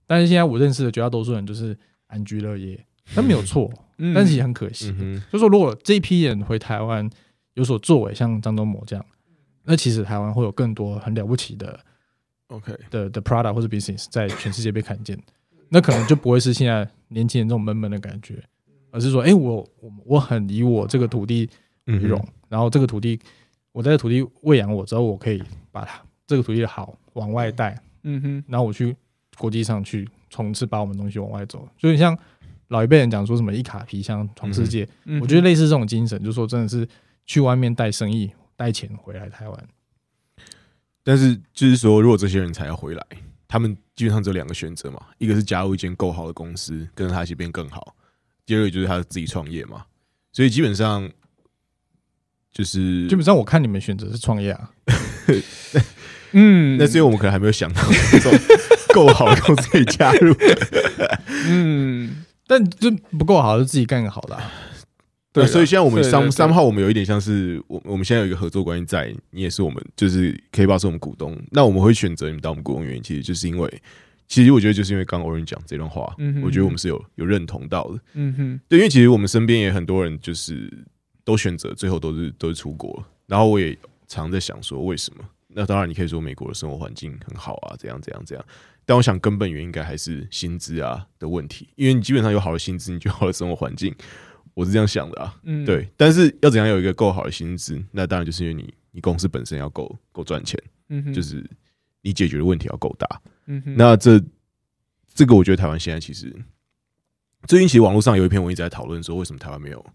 [0.08, 2.84] 但是现在我认识的绝大多数人就是安居乐业，
[3.15, 4.13] 但没有错，嗯。
[4.15, 4.93] 但是也很可惜。
[5.32, 7.08] 就说如果这一批人回台湾
[7.54, 9.06] 有所作为，像张忠谋这样，
[9.63, 11.80] 那其实台湾会有更多很了不起的
[12.48, 15.17] OK，的的 product 或者 business 在全世界被看见，
[15.74, 18.36] 那可能就不会是现在年轻人这种闷闷的感觉，
[18.92, 21.50] 而是说，哎、我我我很以我这个土地
[21.86, 23.20] 为荣，然后这个土地
[23.72, 28.96] 我在这土地喂养我之后，我可以把它这个土地的好往外带，嗯哼，然后我去
[29.36, 32.16] 国际上去冲刺，把我们东西往外走，就很像
[32.68, 36.88] 老一辈人讲说什么一卡皮箱闯世界，嗯我觉得类似这种精神，就是说真的是
[37.26, 39.68] 去外面带生意带钱回来台湾，
[41.04, 43.04] 但是就是说，如果这些人才要回来，
[43.54, 47.94] 他们基本上只有两个选择嘛，一个是加入一间够好的公司，跟着他一起变更好；
[48.48, 49.86] 第二个就是他自己创业嘛。
[50.32, 51.08] 所以基本上
[52.52, 54.72] 就是基本上我看你们选择是创业啊，
[56.34, 58.32] 嗯，那是因为我们可能还没有想到这种
[58.92, 60.36] 够好的公司可以加入。
[61.46, 62.89] 嗯，但就
[63.20, 64.52] 不够好就自己干个好的、啊，
[65.34, 73.82] 对，所以现在我们三三号，我们有一点像是我我们现在有一个合作关系在，你也是我们就是 K 八是我们股东，那我们会选择你们当我们股东原因，其实就是因为，
[74.28, 80.72] 其实我觉得就是因为刚刚欧人讲这段话，嗯我觉得我们是有有认同到的，嗯哼，对，因为其实我们身边也很多人就是
[81.24, 83.76] 都选择最后都是都是出国，然后我也
[84.08, 85.24] 常在想说为什么？
[85.56, 88.46] 那当然你可以说美国的生活环境很好啊，怎样怎样怎样，
[88.86, 93.93] 但我想根本原因应该还是薪资啊的问题，因为你基本上有好的薪资，你就有好的生活环境，
[94.54, 95.39] 我是这样想的啊。
[95.44, 97.84] 嗯，对，但是要怎样有一个够好的薪资？
[97.92, 101.44] 那当然就是因为你你公司本身要够够赚钱，嗯哼，就是
[102.02, 103.22] 你解决的问题要够大。
[103.48, 104.22] 嗯哼，那这
[105.13, 106.34] 这个我觉得台湾现在其实
[107.48, 109.86] 最近其实网络上有一篇文一直在讨论说，为什么台湾没有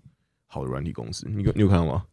[0.47, 1.27] 好的软体公司？
[1.29, 2.05] 你有你有看到吗？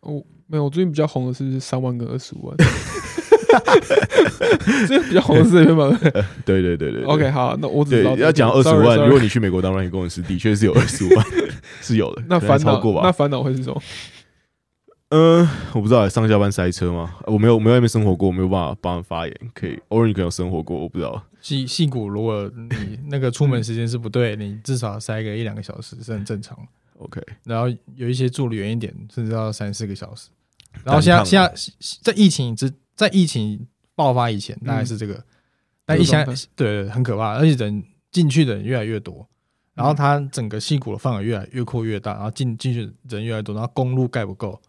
[0.00, 2.56] 哦，没有，我最近比较红的是三万跟二十五万，
[4.88, 5.96] 这个比较红的是这边吗
[6.44, 11.26] 对对对对对？OK，好，那我只对知道要讲二十 sorry，万，sorry 如果你去美国当软体工程师，的确是有二十五万，
[11.80, 12.22] 是有的。
[12.28, 13.00] 那烦恼过吧？
[13.04, 13.82] 那烦恼会是什么？
[15.10, 17.14] 嗯、我不知道上下班塞车吗？
[17.24, 19.34] 我没有，我没有在那边生活过，我没有办法帮人发言。
[19.54, 21.24] 可以，偶尔你可能有生活过，我不知道。
[21.40, 26.58] 戏戏骨，如果你那个出门时间是不对， 你至少塞个一两个小时是很正常。
[26.98, 30.28] OK，然后有一些住的远一点，甚至要三四个小时。
[30.84, 31.54] 然后现在现在
[32.02, 35.24] 在疫情之在疫情爆发以前，大概是这个，
[35.86, 39.24] 但一现在这个状对对很可怕，而且人进去的人越来越多，
[39.72, 44.60] 然后它整个溪谷的范围越来越扩越大，然后进进去的人越来越多，然后公路盖不够，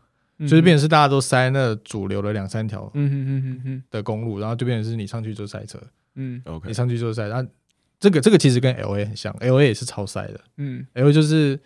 [0.47, 5.81] 所以变成是大家都塞那主流的两三条嗯哼哼哼哼的公路，然后就变成是你上去就塞车，
[6.13, 7.27] 嗯 OK，你上去就塞。
[7.27, 7.43] 那
[7.99, 11.59] 这个这个其实跟 L A 很像，L A 也是超塞的嗯，，L A 就是。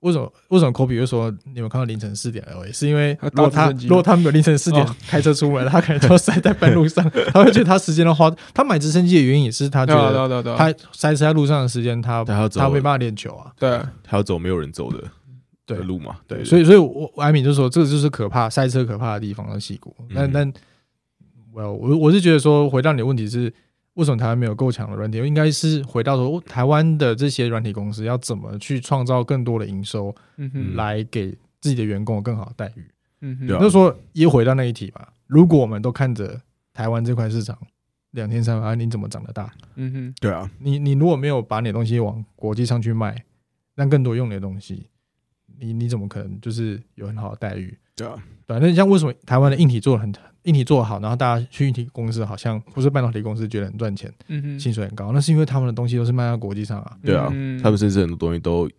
[0.00, 2.72] 为什么为什么 Kobe 会说你们看到凌晨四点 L A？
[2.72, 8.34] 是因为如果他如果他没有凌晨四点哦开车出门，他可能就要塞在半路上， 他会觉得他时间都花。
[8.54, 13.52] 他买直升机的原因也是他觉得他塞车在路上的时间，他他要走他没办法练球啊。
[13.58, 15.04] 对他要走没有人走的
[15.66, 16.16] 对路嘛？
[16.26, 19.94] 对，所以所以我我艾米就说这个就是可怕塞车可怕的地方的戏骨。
[20.14, 20.52] 但嗯但
[21.52, 23.52] 我我我是觉得说，回到你的问题是，
[23.94, 25.18] 为什么台湾没有够强的软体？
[25.18, 32.86] 应该是回到说，台湾的这些软体公司要怎么去创造更多的营收，嗯哼来给自己的员工有更好的待遇。
[33.22, 36.40] 嗯哼对啊那说也回到那一题吧，如果我们都看着
[36.72, 37.58] 台湾这块市场
[38.12, 39.52] 两千三百万，你怎么长得大？
[39.74, 43.24] 嗯哼对啊，你你如果没有把你的东西往国际上去卖，
[43.74, 44.86] 让更多用你的东西，
[45.58, 47.76] 你你怎么可能就是有很好的待遇？
[47.96, 48.14] 对啊，
[48.46, 50.12] 对啊，那像为什么台湾的硬体做的很
[50.44, 56.96] 硬体做的好，然后大家去硬体公司好像不是半导体公司觉得很赚钱，嗯哼，薪水很高，那是因为他们的东西都是卖到国际上啊。
[57.02, 58.70] 对啊嗯他们甚至很多东西都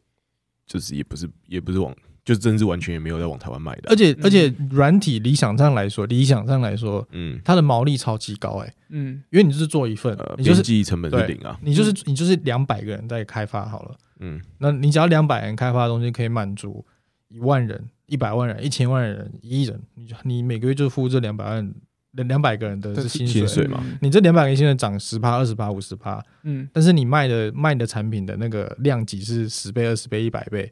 [0.66, 3.92] 就是也不是也不是往，就真是完全也没有在往台湾卖的啊。
[3.92, 4.20] 而且嗯。
[4.24, 9.24] 而且软体理想上来说，理想上来说，嗯，它的毛利超级高哎、嗯。
[9.30, 11.58] 因为你就是做一份呃，，你就是记忆成本是零啊。
[11.62, 16.86] 你就是你就是两百个人在开发好了，嗯，那你只要两百人开发的东西可以满足
[17.28, 21.74] 一万人、一百万人、一千万人、一亿人，你就你每个月就付这两百万
[22.12, 26.70] 两百个人的的薪薪水嘛你这两百个人薪水涨十趴、二十趴、五十趴，嗯。
[26.74, 30.72] 但是你卖的卖的产品的那个量级是十倍、二十倍、一百倍，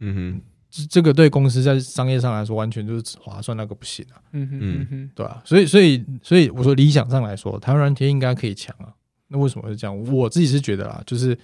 [0.00, 8.94] 嗯哼，这这个对公司在商业上来说完全就是划算，那个不行啊，嗯哼嗯哼对吧、所以所以所以我说理想上来说，台湾软体应该可以强啊。
[9.28, 10.02] 那为什么是这样？
[10.12, 11.38] 我自己是觉得啦，就是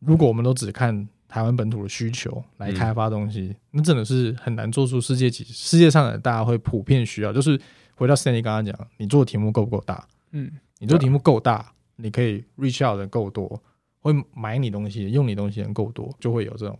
[0.00, 7.32] 如果我们都只看台湾本土的需求来开发东西，那真的是很难做出世界级世界上的大家会普遍需要。
[7.32, 7.58] 就是
[7.94, 10.06] 回到 Stanley 刚刚讲，你做的题目够不够大？
[10.32, 13.62] 嗯你做题目够大，你可以 reach out 的够多，
[14.00, 16.78] 会买你东西、用你东西的人够多，就会有这种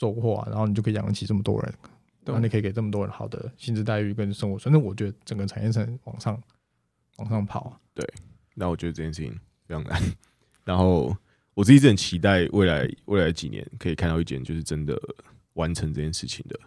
[0.00, 1.74] 收获啊，然后你就可以养得起这么多人，
[2.24, 4.82] 然懂后你可以给这么多人好的薪资待遇跟生活反正。
[4.82, 6.42] 我觉得整个产业层往上
[7.18, 7.72] 往上跑啊，
[8.54, 9.30] 那我觉得这件事情
[9.66, 10.00] 非常难。
[10.64, 11.18] 然后我
[11.52, 14.98] 我自己是很期待未来未来几年可以看到一间就是真的
[15.52, 16.58] 完成这件事情的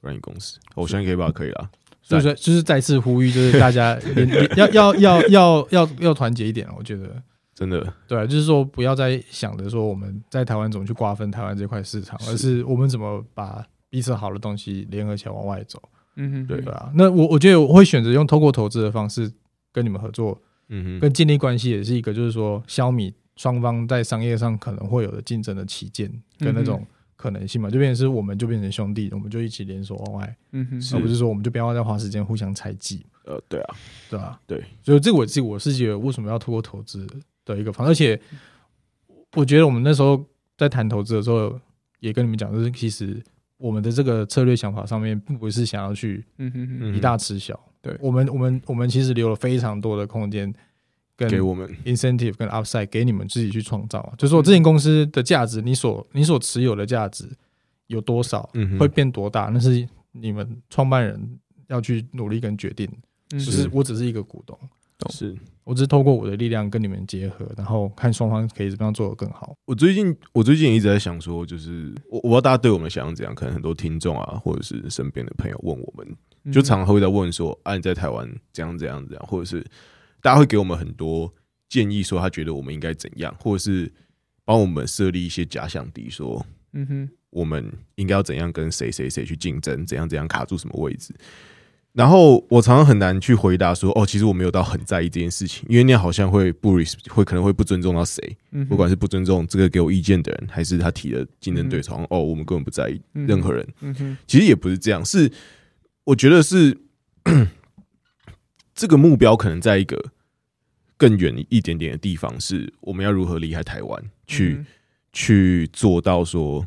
[0.00, 0.58] 软体公司。
[0.74, 1.70] 我相信可以吧可以啦。
[2.02, 3.96] 所以说就是再次呼吁，就是大家
[4.56, 7.22] 要要要要要要团结一点，我觉得。
[7.60, 15.78] 真的，对啊，就是说不要再想着说我们在台湾怎么去瓜分台湾这块市场，而是我们怎么把彼此好的东西联合起来往外走，
[16.16, 16.58] 嗯哼，对。
[16.62, 16.90] 对啊。
[16.94, 19.30] 那我我觉得我会选择用透过投资的方式
[19.74, 26.82] 跟你们合作，嗯哼，跟建立关系，也是一个就是说消弭双方在商业上可能会有的竞争的起见跟那种
[27.14, 33.76] 可能性嘛，就变成是我们就变成兄弟，我们就一起联手往外，嗯哼，而不是说我们就不要再花时间互相猜忌，呃，对啊，
[34.08, 34.40] 对啊？
[34.46, 37.06] 对，所以这个我自己我是觉得为什么要透过投资
[37.44, 38.20] 的一个方，而且
[39.34, 40.24] 我觉得我们那时候
[40.56, 41.58] 在谈投资的时候，
[42.00, 43.22] 也跟你们讲，就是其实
[43.56, 47.96] 我们的这个策略想法上面，并不是想要去嗯哼哼，嗯以大吃小，对。
[48.00, 50.52] 我们我们我们其实留了非常多的空间
[51.16, 57.28] 跟给我们，incentive 跟 upside 给你们自己去创造啊，就是说这间公司的价值，你所你所持有的价值
[57.86, 62.88] 有多少，嗯，会变多大，那是你们创办人要去努力跟决定，
[63.32, 64.58] 嗯就是我只是一个股东。
[65.10, 69.54] 是我只是透过我的力量跟你们结合，然后看双方可以怎么样做得更好。
[69.64, 79.64] 我最近我最近一直在想说，就是我我不知道大家对我们的想象怎样，可能很多听众啊，或者是身边的朋友问我们，嗯就常常会在问说，啊，你在台湾怎样怎样怎样，或者是
[80.20, 81.32] 大家会给我们很多
[81.68, 83.92] 建议，说他觉得我们应该怎样，或者是
[84.44, 91.14] 帮我们设立一些假想敌，说嗯哼，我们应该要怎样跟谁谁谁去竞争，怎样怎样卡住什么位置。
[91.92, 103.66] 然后我常常很难去回答说，哦，其实我没有到很在意这件事情，因为那样好像会不 res 会可能会不尊重到谁，嗯不管是不尊重这个给我意见的人，还是他提的竞争对手，哦，我们根本不在意嗯任何人。
[104.26, 105.30] 其实也不是这样，是
[106.04, 106.78] 我觉得是
[108.74, 110.12] 这个目标可能在一个
[110.96, 114.66] 更远一点点的地方，是我们要如何离开台湾，去、嗯
[115.12, 116.64] 去做到说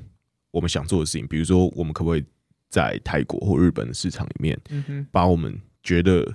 [0.51, 1.25] 我们想做的事情。
[1.25, 2.25] 比如说，我们可不可以
[2.73, 6.33] 在泰国或日本的市场里面，嗯，把我们觉得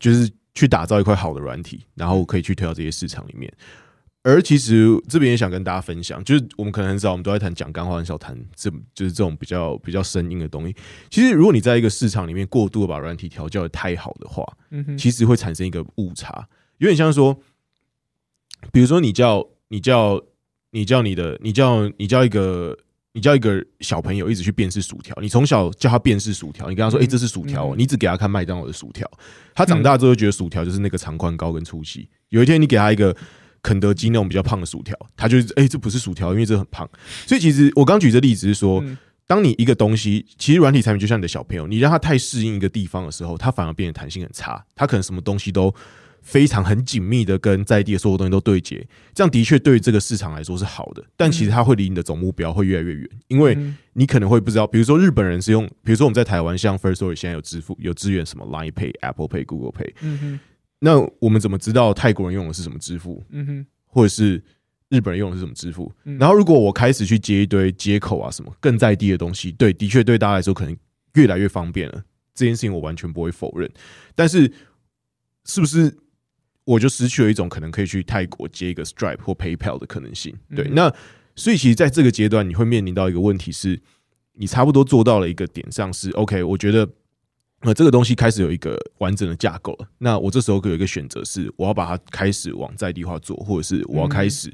[0.00, 3.52] 就是去打造一块好的软体，然后可以去推到这些市场里面。
[4.24, 10.74] 而其实这边也想跟大家分享，就是我们可能很少，我们都在谈讲干话，很少谈这就是这种比较比较生硬的东西。
[11.10, 16.48] 其实，如果你在一个市场里面过度的把软体调教的太好的话，嗯，其实会产生一个误差，
[16.78, 17.38] 有点像说，
[18.72, 20.20] 比如说你叫你叫
[20.70, 22.76] 你叫你的你叫你叫一个
[23.14, 29.08] 你叫一个小朋友一直去辨识薯条，你从小叫他辨识薯条，你跟他说，嗯哎、这是薯条哦，嗯你只给他看麦当劳的薯条，
[29.54, 32.08] 他长大之后就觉得薯条就是那个长宽高跟粗细。
[32.30, 33.16] 有一天你给他一个
[33.62, 36.88] 肯德基那种比较胖的薯条，他就是哎、这不是薯条，因为这很胖。
[37.24, 45.74] 所以其实我刚举这例子是说，嗯当你一个东西，其实软体产品就像你的小朋友，你让他太适应一个地方的时候，他反而变得弹性很差，他可能什么东西都
[46.24, 48.84] 非常很紧密的跟在地的所有东西都对接，
[49.14, 53.76] 这样的确对于这个市场来说是好的，但其实它会离你的总目标会越来越远，因为嗯。
[53.96, 60.40] 你可能会不知道，比如说日本人是用，比如说我们在台湾，像 First Story 现在有支付有支援什么 Line Pay、Apple Pay、Google Pay，嗯哼，
[60.80, 64.42] 那我们怎么知道泰国人用的是什么支付，嗯哼，或者是
[64.88, 65.92] 日本人用的是什么支付？
[66.02, 66.18] 嗯。
[66.18, 70.76] 然后如果我开始去接一堆接口啊什么更在地的东西，对，的确对大家来说可能
[71.12, 72.02] 越来越方便了。
[72.34, 73.70] 这件事情我完全不会否认，
[74.16, 74.52] 但是
[75.44, 75.96] 是不是
[76.64, 80.36] 我就失去了一种可能可以去泰国接一个 Stripe 或 PayPal 的可能性？
[80.54, 80.94] 对，嗯那
[81.36, 83.80] 所以其实在这个阶段，你会面临到一个问题是，
[84.32, 86.88] 你差不多做到了一个点上是 OK，我觉得。
[87.60, 89.88] 呃，这个东西开始有一个完整的架构了。
[89.96, 94.52] 那我这时候有一个选择是，我要把它开始往在地化做，或者是我要开始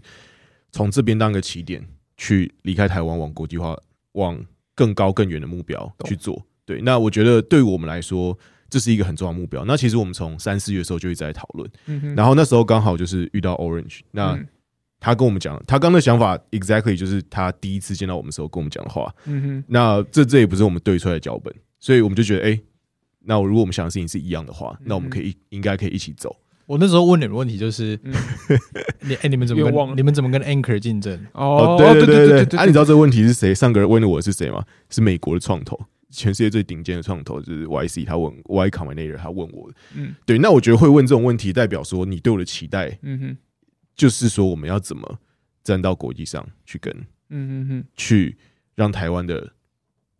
[0.70, 1.84] 从这边当一个起点，
[2.16, 3.76] 去离开台湾，往国际化、
[4.12, 4.40] 往
[4.76, 6.40] 更高更远的目标去做。
[6.64, 8.38] 对，那我觉得对于我们来说，
[8.70, 9.64] 这是一个很重要的目标。
[9.66, 14.46] 那其实我们从三四月的时候就一直在讨论，嗯，然后那时候刚好就是遇到 Orange，那嗯
[15.00, 19.10] 他跟我们讲，他刚的想法 exactly 就是他第一次见到我们的时候跟我们讲的话。
[19.24, 22.60] 嗯哼，那这这也不是我们对出来的脚本，所以我们就觉得，哎、
[23.20, 26.36] 那如果我们想的事情是一样的话，那我们可以应该可以一起走。
[26.66, 28.12] 我那时候问你们问题就是，嗯
[29.00, 31.18] 你哎、你们怎么跟你们怎么跟 Anchor 竞争？
[31.32, 33.54] 哦，对对对对对啊，你知道这个问题是谁？
[33.54, 34.62] 上个人问的我是谁吗？
[34.90, 35.80] 是美国的创投，
[36.10, 39.70] 全世界最顶尖的创投，就是 YC，他问 Y Combinator，他问我。
[39.94, 43.36] 嗯对，那我觉得会问这种问题，代表说你对我的期待，嗯哼，
[43.94, 45.18] 就是说我们要怎么
[45.62, 46.92] 站到国际上去跟，
[47.30, 48.36] 嗯哼哼，去
[48.74, 49.52] 让台湾的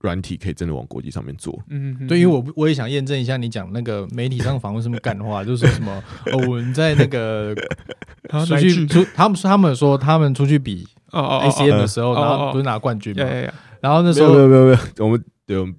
[0.01, 1.61] 软体可以真的往国际上面做。
[1.69, 7.55] 嗯哼，对，因为我我也想验证一下你讲那个媒体上访问什么干话，就是说什么哦，我们在那个
[8.29, 15.75] 他们说他们说他们出去比哦哦 ACM 的时候，哦哦然后不是拿冠军嘛呀，呀呀，然后那时候没有没有没有，我们对我们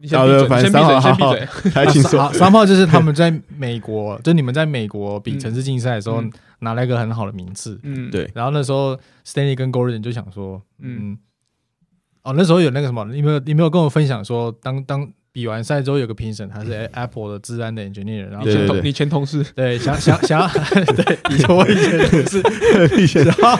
[0.00, 1.22] 你先闭嘴，好的反你先闭嘴，正三号先闭
[1.62, 1.70] 嘴。
[1.72, 2.20] 还请说。
[2.20, 6.30] 啊，三炮就是他们在美国， 就你们在美国比城市竞赛的时候嗯。
[6.60, 8.30] 拿了一个很好的名次，嗯，对。
[8.34, 11.10] 然后那时候 Stanley 跟 Gordon 就想说，嗯。
[11.10, 11.18] 嗯，
[12.22, 18.68] 哦，那时候有那个什么，你没有你没有跟我分享说，当当比完赛之后有个评审，他是 Apple 的治安的 engineer，然后对对对。
[18.68, 20.48] 前同你前同事，对想想想要
[20.94, 22.42] 对，以前我以前同事，
[23.02, 23.58] 以前然后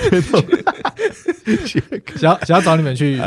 [2.15, 3.19] 想要想要找你们去！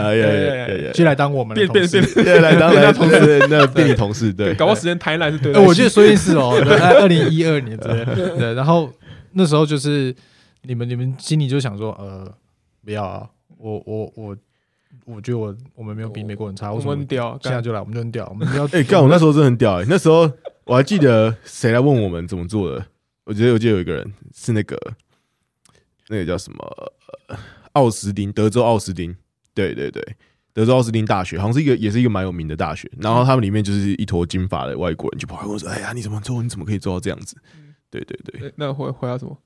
[0.94, 2.24] 去来当我们的变变同事。
[2.24, 5.52] 变，对，来当来同事，那变你同事，对，搞不好时间台南是对。
[5.58, 8.90] 我记得说一次哦， 对二零一二年之类的，对，然后
[9.34, 10.16] 那时候就是
[10.62, 12.26] 你们你们心里就想说，呃，
[12.86, 13.28] 不要啊，
[13.58, 14.38] 我我我
[15.08, 20.30] 我觉得我我们没有比美国人差，我们很屌，干现在就来，我们就很屌，我们要 哎，干，我那时候真的很屌哎，那时候
[20.66, 22.86] 我还记得谁来问我们怎么做的，
[23.24, 24.78] 我觉得我记得有一个人是那个
[26.10, 26.92] 那个叫什么
[27.30, 27.38] 呃
[27.74, 29.16] 奥斯汀，德州奥斯汀，
[29.54, 30.04] 对对对。
[30.54, 32.92] 德州奥斯汀大学好像是一个，也是一个蛮有名的大学。
[32.98, 36.42] 然后他们里面就是一坨金发的外国人，就跑来问我说：“哎呀，你怎么做？
[36.42, 37.38] 你怎么可以做到这样子？”
[37.92, 39.38] 对对对，对那回回答什么？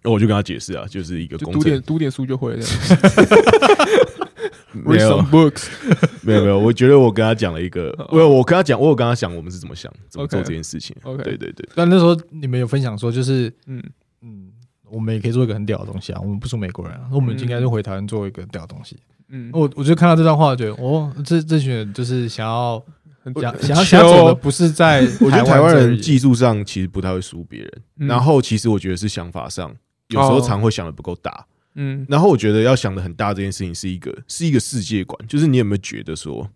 [0.00, 2.62] 那我就跟他解释啊，就是一个读工程点读点书就会了。
[4.72, 5.68] 没 Read 有 some books。
[6.22, 10.94] 没有没有，我觉得我跟他讲了一个， 哦我有我跟他讲，我有跟他讲我们是怎么想，怎么做这件事情。
[11.02, 13.82] OK 对对对，但那时候你们有分享说，就是嗯
[14.22, 14.48] 嗯，
[14.90, 18.96] 我们也可以做一个很屌的东西啊，我们不是美国人啊，那我们应该就回台湾做一个屌的东西。
[19.28, 22.82] 嗯，我我就看到这段话，觉得哦，这这群人就是想要
[23.22, 29.74] 很想想要想要走的不是在我觉得台湾人技术上其实不太会输别人，嗯然后其实我觉得是想法上，
[30.08, 31.46] 有时候常会想的不够大。
[31.74, 36.50] 嗯然后我觉得要想的很大这件事情是一个是一个世界观，就是你有没有觉得说，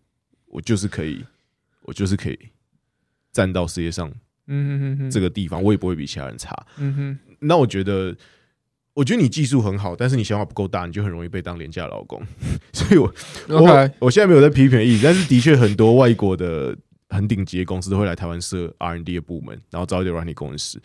[0.46, 1.24] 我就是可以，
[1.82, 2.38] 我就是可以
[3.32, 4.08] 站到世界上
[4.46, 6.54] 嗯嗯嗯这个地方，我也不会比其他人差。
[6.78, 8.16] 嗯哼那我觉得，
[8.94, 12.22] 我觉得你技术很好，但是你想法不够大，你就很容易被当廉价劳工。
[12.72, 13.14] 所以我，
[13.48, 16.76] 我 OK 我现在没有在批评的意思，但是的确很多外国的
[17.10, 20.80] 很顶级的公司都会来台湾设 R N D 的部门，然后招一堆软体工程师。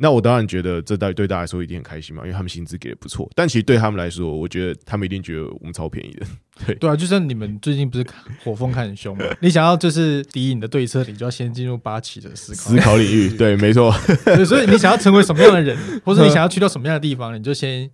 [0.00, 3.28] 那我当然觉得这对对大家来说一定很开心嘛，因为他们薪资给的不错。
[3.34, 6.26] 但其实对他们来说，我觉得他们一定觉得我们超便宜的。
[6.66, 6.74] 对。
[6.76, 8.06] 对啊，就像你们最近不是
[8.44, 12.58] 火风 看很凶嘛，你想要就是敌你的对策，你就要先进入八旗的思考。
[12.70, 13.92] 思考领域， 对，没错，
[14.24, 17.90] 对，所以你想要成为什么样的人，或者你想要去到什么样的地方，你就先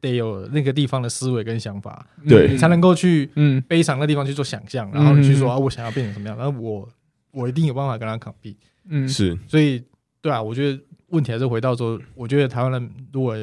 [0.00, 2.48] 得有那个地方的思维跟想法，对。
[2.48, 3.62] 你才能够去嗯。
[3.68, 6.88] 悲伤的地方去做想象，然后你去说嗯啊，我想要变成什么样，然后我
[7.30, 8.56] 我一定有办法跟他 compete。
[8.88, 9.06] 嗯。
[9.08, 9.38] 是。
[9.46, 9.82] 所以，
[10.20, 10.78] 对啊，我觉得
[11.12, 13.34] 问题还是回到说，我觉得台湾人如果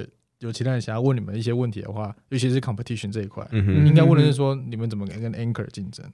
[0.41, 6.05] 有其他人想要问你们一些问题的话，尤其是 competition 这一块，应该问的是说你们怎么跟 Anchor 竞争。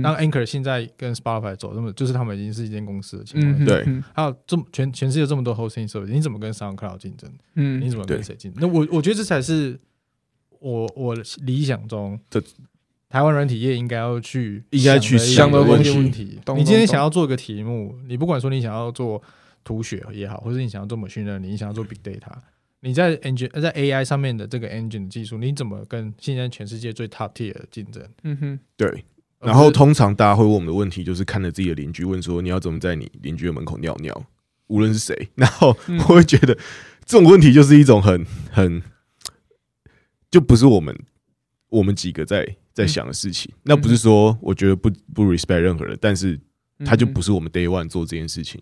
[0.00, 3.82] 当 Anchor 现在跟 Spotify 走这么，就是他们已经是一间公司的情况，嗯对。
[3.86, 4.04] 嗯。
[4.14, 7.28] 还有这么全全世界这么多 hosting service，你怎么跟 SoundCloud 竞争？
[7.56, 8.60] 嗯你怎么跟谁竞争？
[8.60, 9.80] 那我我觉得这才是
[10.60, 12.40] 我我理想中的
[13.08, 16.38] 台湾软体业应该要去应该去想的问问题。
[16.56, 19.20] 你今天想要做一个题目，你不管说你想要做
[19.68, 22.32] 图血也好，或者你想要做 machine learning，你想要做 big data，
[22.80, 28.02] 你在 engine 呃在 AI 上面的这个 engine 的技术，你怎么跟现在全世界最 top tier 的竞争？
[28.22, 29.04] 嗯哼对。
[29.40, 34.26] 然后通常大家会问我们的问题，就是看着自己的邻居问说：“你要怎么在你邻居的门口尿尿？”
[34.68, 36.54] 无论是谁，然后嗯我会觉得
[37.04, 38.82] 这种问题就是一种很很，
[40.30, 40.98] 就不是我们
[41.68, 43.52] 我们几个在在想的事情。
[43.62, 46.40] 那不是说我觉得不不 respect 任何人，但是
[46.84, 48.60] 他就不是我们 day one 做这件事情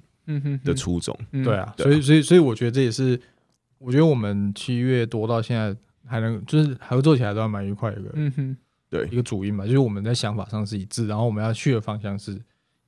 [0.64, 1.16] 的初衷。
[1.33, 3.20] 嗯对啊，对啊所以所以所以我觉得这也是，
[3.79, 8.57] 我觉得我们七月多到现在还能就是合作起来都还蛮愉快的一个、嗯哼
[8.89, 12.41] 对一个主因嘛，就是我们在想法上是一致，然后我们要去的方向是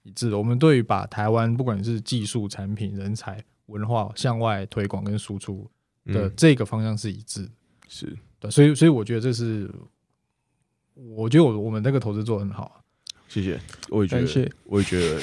[0.04, 0.38] 一致的。
[0.38, 5.68] 我们对于把台湾不管是技术、产品、人才、文化向外推广跟输出
[6.06, 7.50] 的嗯，这个方向是一致的。
[7.88, 9.68] 是对，所以所以我觉得这是，
[10.94, 12.74] 我觉得我我们那个投资做得很好啊。
[13.26, 15.20] 谢谢，我也觉得我也觉得，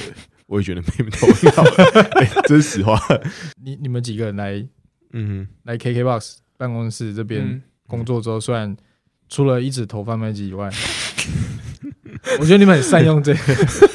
[0.48, 1.64] 我也觉得你们都很好，
[2.20, 3.00] 哎这是实话。
[3.64, 4.66] 你你们几个人来
[5.14, 8.76] 嗯来 KKBOX 办公室这边嗯工作之后，虽然
[9.30, 10.70] 除了一直投贩卖机以外，
[12.40, 13.40] 我觉得你们很善用这个。
[13.40, 13.90] 哼，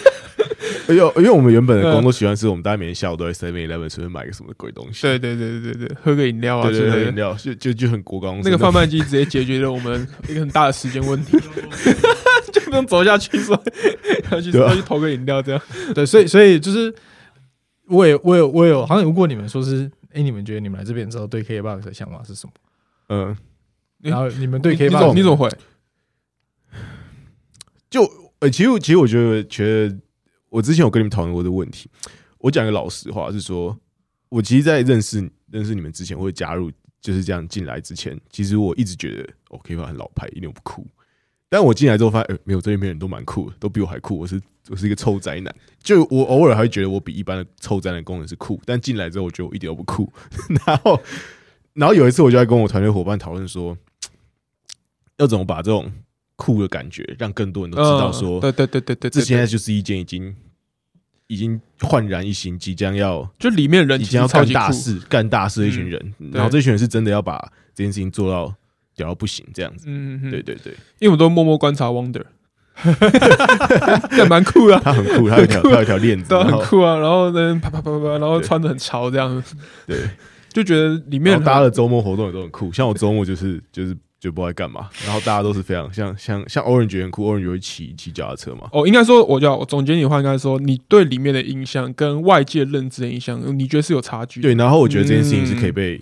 [0.89, 7.09] 因为因为我们原本的工作习惯是我们大家每天下午都在 Seven Eleven 随便买个什么鬼东西，对对对对对对，喝个饮料啊对对对，之类的。
[7.11, 11.49] 饮料就就就很国高中生那个贩卖机直接解决了我们一个很大的时间问题，就
[12.71, 13.61] 不用走下去说
[14.31, 15.61] 要去啊要去投个饮料这样。
[15.95, 16.95] 对，所以所以就是
[17.89, 22.53] 我也我有我有好像有问过你们说是，哎、你们觉得你们来这边之后对 KKBOX 的想法是什么？
[23.09, 23.37] 嗯，
[24.05, 25.51] 诶然后你们对你你怎 KKBOX 么你怎么回？
[27.91, 28.03] 就
[28.39, 29.99] 呃，其实其实我觉得觉得
[30.49, 31.91] 我之前有跟你们讨论过这个问题，
[32.39, 33.77] 我讲个老实话是说，
[34.29, 40.87] 我其实，在认识认识你们之前，或者加入就是这样进来之前，其实我一直觉得 OK 吧很老牌，一点都不酷。
[41.51, 44.17] 但我进来之后发现，呃，没有这里面人都蛮酷的，都比我还酷。
[44.17, 50.11] 我是我是一个臭宅男，就我偶尔还会觉得我比一般的臭宅男工人是酷，但进来之后我觉得我一点都不酷。
[50.65, 51.01] 然后，
[51.73, 53.77] 然后有一次我就在跟我团队伙伴讨论说，
[55.19, 55.93] 要怎么把这种
[56.37, 60.35] 酷的感觉让更多人都知道说，嗯对对对对对，这现在就是一件已经
[61.27, 68.55] 已经焕然一新，即将要就里面人其已经要干大事、干大事的一群人，然后这群人是真的要把这件事情做到
[69.01, 69.87] 屌到不行这样子。
[69.89, 72.25] 嗯，对对对，因为我都默默观察 Wonder，
[74.17, 76.99] 也蛮酷的啊，他很酷，他有一条他有一条链子，对啊，然后很酷啊。
[76.99, 79.43] 然后呢，啪啪啪啪啪，然后穿的很潮这样，
[79.87, 79.97] 对，
[80.53, 94.49] 就觉得里面然后大家的周末活动也都很酷，像我周末就是就是就不知道干嘛，然后大家都是非常像像像 Orange 很酷，Orange 会骑骑脚踏车嘛，哦，应该说，我叫我总结你的话，应该说你对里面的印象跟外界认知的印象，你觉得是有差距的？
[94.49, 95.99] 对，然后我觉得这件事情是可以嗯被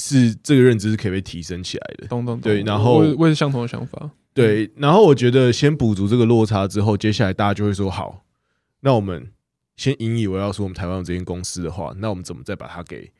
[0.00, 2.40] 是这个认知是可以被提升起来的，懂懂懂。
[2.40, 4.10] 对然后我也我也是相同的想法。
[4.32, 8.24] 对，然后我觉得先补足这个落差之后，接下来大家就会说好，
[8.80, 9.30] 那我们
[9.76, 13.10] 先引以为傲说我们台湾有这间公司的话，那我们怎么再把它给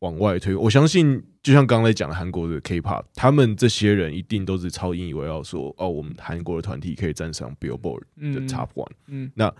[0.00, 0.54] 往外推？
[0.54, 9.52] 我相信，就像刚才讲的韩国的 K-pop，他们这些人一定都是超引以为傲说，哦，我们韩国的团体可以站上 Billboard 的嗯 Top One，、嗯那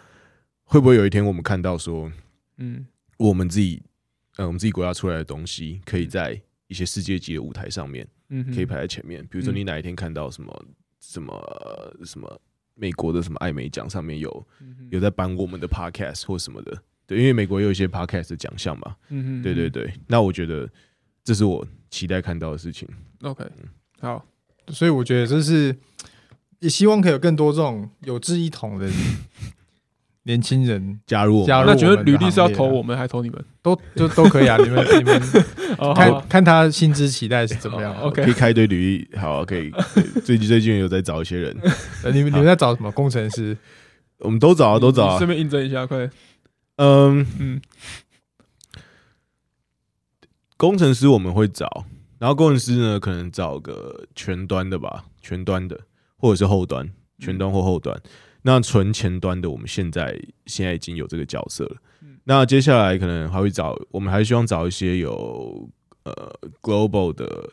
[0.65, 2.13] 会不会有一天我们看到说，
[2.59, 2.87] 嗯
[3.17, 3.83] 我们自己
[4.37, 9.23] 呃我们自己国家出来的东西，可以在一些世界级的舞台上面嗯，可以排在前面。
[9.31, 9.57] 比如说，嗯。
[9.57, 10.67] 你哪一天看到什么
[11.01, 12.41] 什么呃什么
[12.75, 19.93] 美国的什么艾美奖上面有嗯有在颁我们的 podcast 或什么的，对，因为美国有一些 podcast 的奖项嘛，嗯对对对。
[20.09, 20.69] 那我觉得
[21.23, 22.89] 这是我期待看到的事情。
[23.23, 23.45] ，OK，
[24.01, 24.27] 好，
[24.69, 25.77] 所以我觉得这是
[26.59, 28.91] 也希望可以有更多这种有志一同的
[30.25, 33.45] 年轻人加入我们加入那觉得履历是要投我们，还投你们？
[33.63, 35.23] 都就都可以啊，你们你们
[35.79, 39.71] 哦看看他薪资期待是怎么样哦，OK 可以开一堆履历，好，可以。
[39.71, 41.57] 可以最近最近有在找一些人，
[42.05, 43.57] 呃你们你们在找什么工程师？
[44.19, 45.29] 我们都找啊，都找啊顺。
[45.29, 46.09] 便印证一下，快，
[46.77, 47.61] 嗯，嗯
[50.57, 51.85] 工程师我们会找，
[52.19, 55.79] 然后工程师呢，可能找个全端的吧，全端的，
[56.17, 58.01] 或者是后端，全端或后端。
[58.47, 61.77] 那纯前端的，我们现在现在已经有这个角色了。
[62.25, 65.69] 那接下来可能还会找，我们还希望找一些有
[66.05, 67.51] 呃 global 的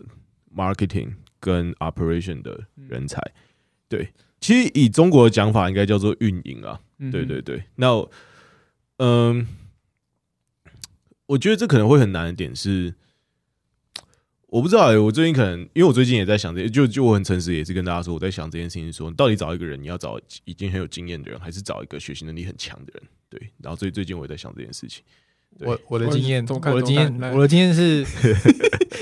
[0.54, 3.22] marketing 跟 operation 的人才。
[3.88, 6.80] 对，其实以中国的讲法，应该叫做运营啊。
[7.00, 8.12] 嗯对对对，那我
[8.98, 9.48] 嗯，
[11.26, 12.94] 我觉得这可能会很难的点是，
[14.52, 23.04] 我不知道哎、我最近可能因为我最近也在想这，就就我很诚实，也是跟大家说，我在想这件事情说，你到底找一个人，你要找已经很有经验的人，还是找一个学习能力很强的人？
[23.30, 25.02] 对，然后最最近我也在想这件事情。
[25.60, 28.06] 我我的经验，我的经验我的经验是，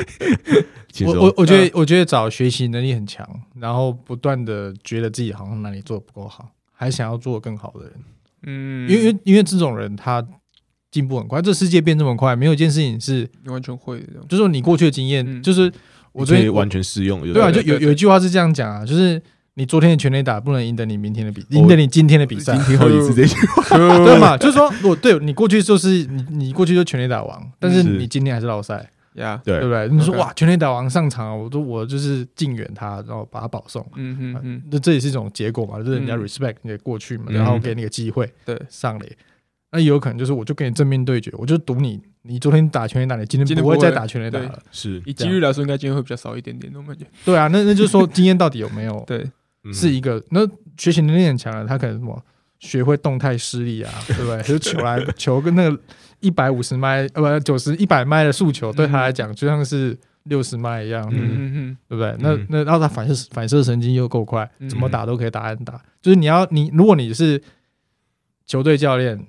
[1.04, 7.94] 我我我觉得我觉得找学习能力很强，然后不断的觉得自己好像哪里做的不够好，还想要做得更好的人，
[8.44, 10.24] 嗯，因为因为因为这种人他
[10.92, 15.42] 进步很快，这世界变这么快，没有一件事情是，你完全会的，就是说你过去的经验，嗯。
[15.44, 15.72] 就是
[16.12, 19.22] 我觉得可以完全适用，对啊，就有有一句话是这样讲啊，就是
[19.54, 22.56] 你昨天的全垒打不能赢得你明天的比，赢得你今天的比赛。
[22.56, 22.66] 已经。
[22.68, 24.36] 听好几次这句话， 对嘛？
[24.38, 27.90] 就是说，我对你过去就是你，你过去就全垒打王，但是是。
[27.90, 29.60] 你今天还是老赛，呀，对。
[29.60, 29.88] 对不对？
[29.90, 36.26] 你说哇，全垒打王上场，我都我就是敬远他，然后把他保送，嗯嗯嗯，那这也是一种结果嘛，就是人家嗯。
[36.26, 37.36] respect 你的过去嘛，嗯。
[37.36, 39.18] 然后给你个机会对，上垒。
[39.72, 44.60] 那也有可能就是我就跟你正面对决，我就赌你，你昨天打全垒打，你今今天不会再打全垒打了。
[44.72, 47.06] 是以几率来说，应该今天会比较少一点点那种感觉。
[47.24, 49.24] 对啊，那那就是说经验到底有没有 对，
[49.64, 50.48] 嗯是一个那
[50.78, 52.20] 学习能力很强的，他可能什么
[52.60, 54.42] 学会动态施力啊，对不对？
[54.44, 55.80] 就是球来球跟那个
[56.20, 62.16] 一百五十迈呃不九十一百迈的速球，对他来讲就像是六十迈一样，嗯嗯嗯，对不对？
[62.20, 65.80] 那嗯那然后他反射反射神经又够快，嗯怎么打都可以打安打。
[66.02, 67.42] 就是你要你如果你是
[68.46, 69.24] 球队教练，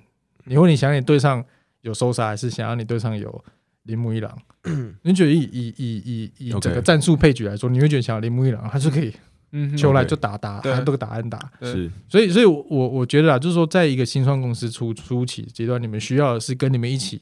[0.45, 1.43] 你会你想你队上
[1.81, 3.43] 有收杀，还是想要你队上有
[3.83, 4.37] 铃木一郎？
[5.03, 9.13] 你觉得以以以以以整个战术配局来说，你会觉得想要铃木一郎，他是可以
[9.53, 10.71] 嗯，球来就打打，对。
[10.71, 11.51] 他都打安打。
[11.59, 11.71] 对。
[11.73, 11.91] 是。
[12.07, 17.21] 所以，所以我，我我觉得啊，就是说，在一个新创公司初初期阶段，你们需要的是跟你们一起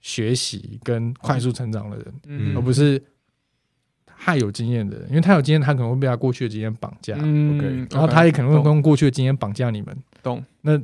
[0.00, 3.02] 学习跟快速成长的人，嗯而不是
[4.06, 8.64] 太有经验的人，因为太有经验，他可能会被他过去的经验绑架，嗯 OK 然后他也可能会懂。
[8.64, 9.96] 用过去的经验绑架你们。
[10.22, 10.78] 懂，那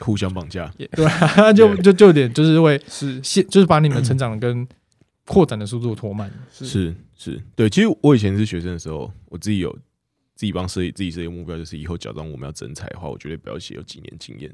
[0.00, 4.66] 互相绑架，对啊， 就就就有点就是会是现，就是把你们成长 跟
[5.26, 6.30] 扩展的速度拖慢。
[6.50, 7.70] 是是，对。
[7.70, 9.72] 其实我以前是学生的时候，我自己有
[10.34, 14.52] 自己帮设计自己设个目标，就是以后假装我们要征才的话，我绝对不要写有几年经验。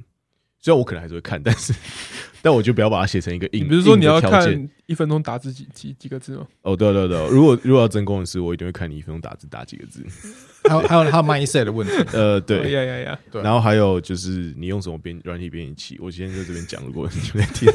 [0.61, 1.72] 虽然我可能还是会看，但是
[2.42, 3.66] 但我就不要把它写成一个硬。
[3.68, 6.46] 比如说你要看一分钟打字几几几个字吗？
[6.62, 10.04] 哦，对对对，如果如果要真工程师，我一定会看你一分钟打字打几个字。
[10.68, 17.66] 还有还有还有 mindset 的问题， 呃，哦对，呀呀呀，对然后还有就是你用什么编软体编辑器，我今天在这边讲，如果你们在听，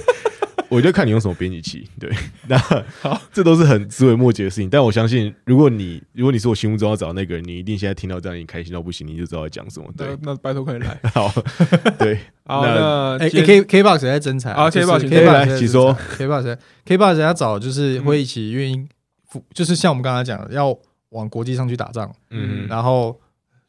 [0.70, 1.88] 我就看你用什么编辑器。
[2.00, 2.10] 对，
[2.48, 2.58] 那
[3.02, 9.86] 好，这都是很枝微末节的事情，但我相信，如果你如果你是我心目中要找的那个人，你一定现在听到这样，你开心到不行，你就知道在讲什么。
[9.96, 11.00] 对那，那拜托快点来。
[11.12, 11.32] 好，
[12.00, 18.88] 对，好，那，K K box 也在征才啊请 box 来请说 K box K box 人家找就是会一起愿意
[19.28, 20.78] 付，就是像我们刚才讲的，要
[21.10, 23.20] 往国际上去打仗，嗯，然后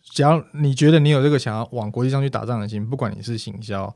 [0.03, 3.95] 只要你觉得你有这个想要往国际上去打仗的心，不管你是行销、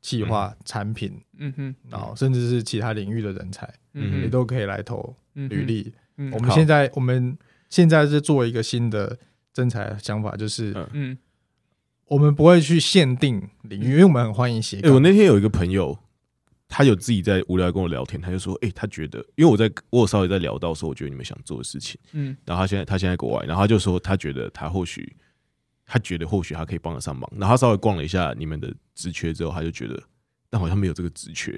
[0.00, 5.92] 企划、产品，嗯哼，然后甚至是其他领域的人才，嗯你都可以来投嗯履，历。
[6.16, 6.30] 嗯。
[6.32, 7.36] 我们现在我们
[7.68, 9.18] 现在是做一个新的
[9.52, 10.88] 征才想法，就是嗯。
[10.92, 11.18] 嗯
[12.06, 14.94] 我们不会去限定领域，因为我们很欢迎斜哎、杠。
[14.94, 15.96] 我那天有一个朋友，
[16.66, 22.36] 他有自己在无聊跟我聊天，他就说，哎、他觉得，因为我在我有稍微在聊到说，我觉得你们想做的事情，嗯。
[22.44, 25.14] 然后他现在他现在在国外，然后他就说，他觉得他或许，
[25.92, 30.00] 他觉得或许他可以帮得上忙，然后他稍微逛了一下你们的职缺之后，他就觉得，
[30.48, 31.52] 但好像没有这个职缺，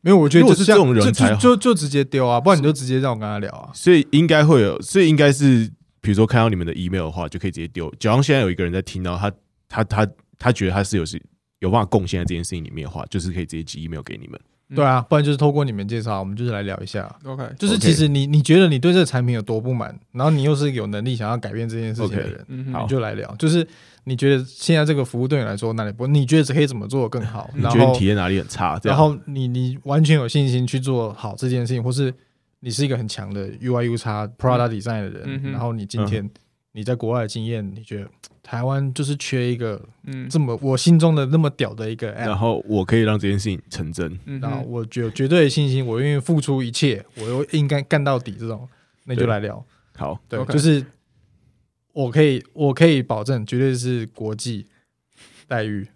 [0.00, 3.70] 没有，我觉得就是这种人才就就直接丢啊，不然你就直接让我跟他聊啊。
[3.72, 5.70] 所以应该会有，所以应该是，
[6.00, 7.88] 比如说看到你们的 email 的话，就可以直接丢。
[8.00, 9.30] 假如现在有一个人在听到他
[9.68, 10.08] 他他
[10.40, 11.22] 他觉得他是有是
[11.60, 14.40] 有办法贡献在这件事情里面的话，就是可以直接寄 email 给你们。
[14.68, 17.08] 嗯对啊，不然就是透过你们介绍，我们就是来聊一下。
[17.24, 23.32] ，OK，就是其实你你觉得你对这个产品有多不满，然后你又是有能力想要改变这件事情的人，你就来聊。
[23.36, 23.64] 就是
[24.04, 26.06] 你觉得现在这个服务对你来说哪里不？
[26.08, 27.48] 你觉得可以怎么做更好？
[27.54, 28.80] 你觉得体验哪里很差？
[28.82, 32.12] 然后你你完全有信心去做好这件事情，或是
[32.58, 36.28] 你是一个很强的 UI U 叉 Product Design 的人，嗯然后你今天
[36.72, 38.08] 你在国外的经验，你觉得
[38.46, 40.28] 台湾就是缺一个嗯。
[40.30, 44.16] 这么我心中的那么屌的一个 app，然后我可以让这件事情成真。
[44.24, 48.68] 嗯然后哼，我觉有绝对的信心，我愿意付出一切，我又应该干到底，这种
[49.04, 49.64] 那就对来聊。
[49.96, 50.84] 好，对就是
[51.92, 54.66] 我可以我可以保证，绝对是国际
[55.48, 55.88] 待遇，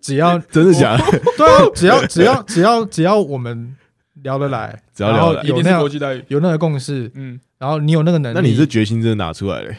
[0.00, 1.22] 只要 真的假的？
[1.38, 3.74] 对啊，只要只要只要只要我们
[4.22, 5.48] 聊得来，只要聊得来。
[5.48, 9.72] 有那样国际待遇，有那个共识，嗯，然后你有那个能力，那你这决心真的拿出来了、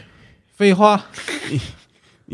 [0.54, 1.04] 废话，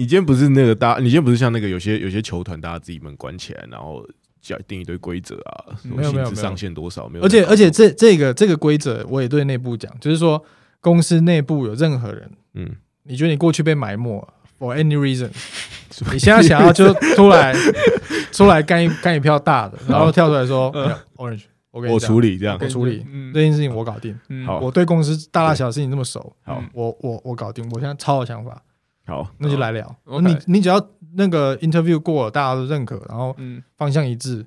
[0.00, 4.02] 你今天不是那个大，你今天不是像那个有些有些球团，大家自己门关起来，然后
[4.40, 6.24] 讲定一堆规则啊，什么没有没有没有。
[6.24, 7.28] 薪资上限多少，没有而。
[7.28, 10.42] 且而且这这个这个规则我也对内部讲，就是说
[10.80, 14.26] 公司内部有任何人，嗯，你觉得你过去被埋没
[14.58, 15.28] ，for any reason，
[16.10, 17.54] 你现在想要就出来
[18.32, 20.90] 出来干一干一票大的，然后跳出来说嗯。
[21.16, 21.42] Orange，
[21.72, 22.56] 我跟你我处理这样。
[22.58, 22.66] 我。
[22.66, 23.04] 处理。
[23.06, 23.34] 嗯。
[23.34, 24.60] 这件事情我搞定，嗯好。
[24.60, 26.58] 我对公司大大小小事情这么熟，好。
[26.58, 28.62] 嗯我我我搞定，我现在超有想法，
[29.10, 29.96] 好，那就来聊。
[30.22, 30.80] 你你只要
[31.16, 33.60] 那个 interview 过了，大家都认可，然后嗯。
[33.76, 34.46] 方向一致，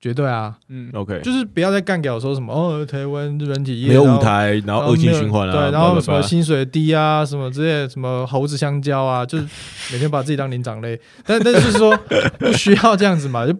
[0.00, 0.88] 绝对啊，嗯。
[0.94, 9.44] OK，就是不要再干掉说什么哦，台湾软体业没有舞台，然然后恶性循环啊，对，然后什么薪水低啊，什么之类，什么猴子香蕉啊，就是
[9.92, 11.96] 每天把自己当灵长类，但但是说
[12.38, 13.52] 不需要这样子嘛，就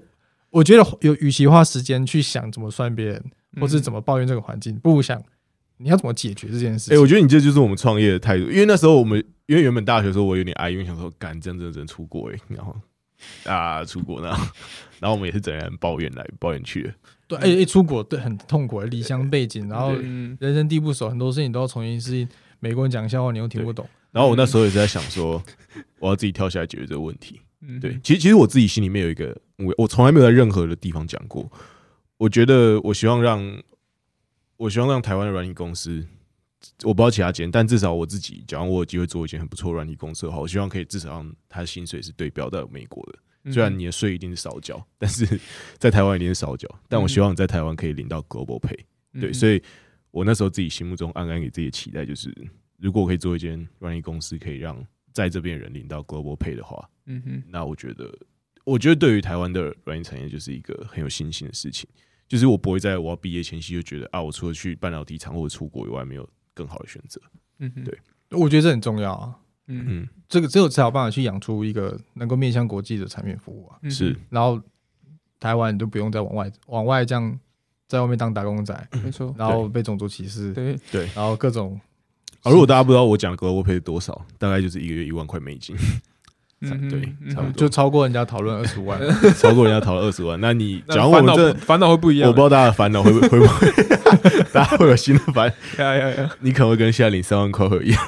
[0.50, 3.24] 我觉得有，与其花时间去想怎么算别人，
[3.60, 5.20] 或是怎么么抱怨这个环境，不如想
[5.78, 7.00] 你要怎么解决这件事哎、情。
[7.02, 12.74] 我觉得你这就是我们创业的态度，因为那时候我们，因为原本大学的时候我有点哀，因为想说，干这样真的真出国哎、然后
[13.44, 14.28] 啊出国呢，
[15.00, 16.94] 然后我们也是整人抱怨来抱怨去的，
[17.26, 20.36] 对，哎、一出国对很痛苦，离乡背景，然后嗯。
[20.40, 22.28] 人生地不熟，很多事情都要重新适应。
[22.60, 25.42] 美国人讲笑话你又听不懂，然后我那时候也是在想说，
[25.98, 27.40] 我要自己跳下来解决这个问题。
[27.60, 27.78] 嗯。
[27.78, 31.50] 对，其实其实我自己心里面有一个，我我从来没有在任何的地方讲过，
[32.16, 33.62] 我觉得我希望让，
[34.56, 36.06] 我希望让台湾的软体公司，
[36.82, 43.18] 我不知道其他间，但至少我自己，假如我有机会做一间很不错的软体公司的话，我希望可以至少让他的薪水是对标到美国的。
[43.46, 45.38] 嗯虽然你的税一定是少缴，但是
[45.76, 48.74] 在台湾一定是少缴，但我希望在台湾可以领到 global pay。
[49.20, 49.62] 对，所以以
[50.10, 52.34] 我那时候自己心目中暗暗给自己的期待就是，
[52.78, 58.10] 如果我可以做一间软体公司，可以让在这边的人领到 global pay 的话，嗯哼那我觉得，
[58.64, 61.86] 我觉得对于台湾的软体产业就是一个很有信心的事情。
[62.26, 67.20] 就是我不会在我要毕业前夕就觉得啊，我除了去半导体厂或者出国以外，没有更好的选择。
[67.58, 67.84] 嗯哼。
[67.84, 67.98] 对。
[68.30, 69.36] 我觉得这很重要啊。
[69.66, 69.84] 嗯。
[69.88, 73.78] 嗯，这个只有才有办法去养出一个能够面向国际的产品服务啊。
[73.82, 74.16] 嗯是。
[74.30, 74.60] 然后
[75.38, 77.38] 台湾你就不用再往外往外这样
[77.86, 80.78] 在外面当打工仔，没错，然后被种族歧视，对。
[80.90, 81.06] 对。
[81.14, 81.80] 然后各种
[82.42, 85.76] 啊，如果大家不知道我讲 global pay 多少，大概就是一个月一万块美金，
[86.60, 87.52] 嗯对嗯差不多。
[87.52, 89.00] 就超过人家讨论二十五万。
[89.36, 90.40] 超过人家讨论二十万。
[90.40, 93.70] 那你那假如我这，烦恼会不一样，我不知道大家的烦恼会不会会不会，
[94.52, 96.30] 大家会有新的烦，呀呀呀。
[96.40, 98.00] 你可能会跟现在领三万块会有一样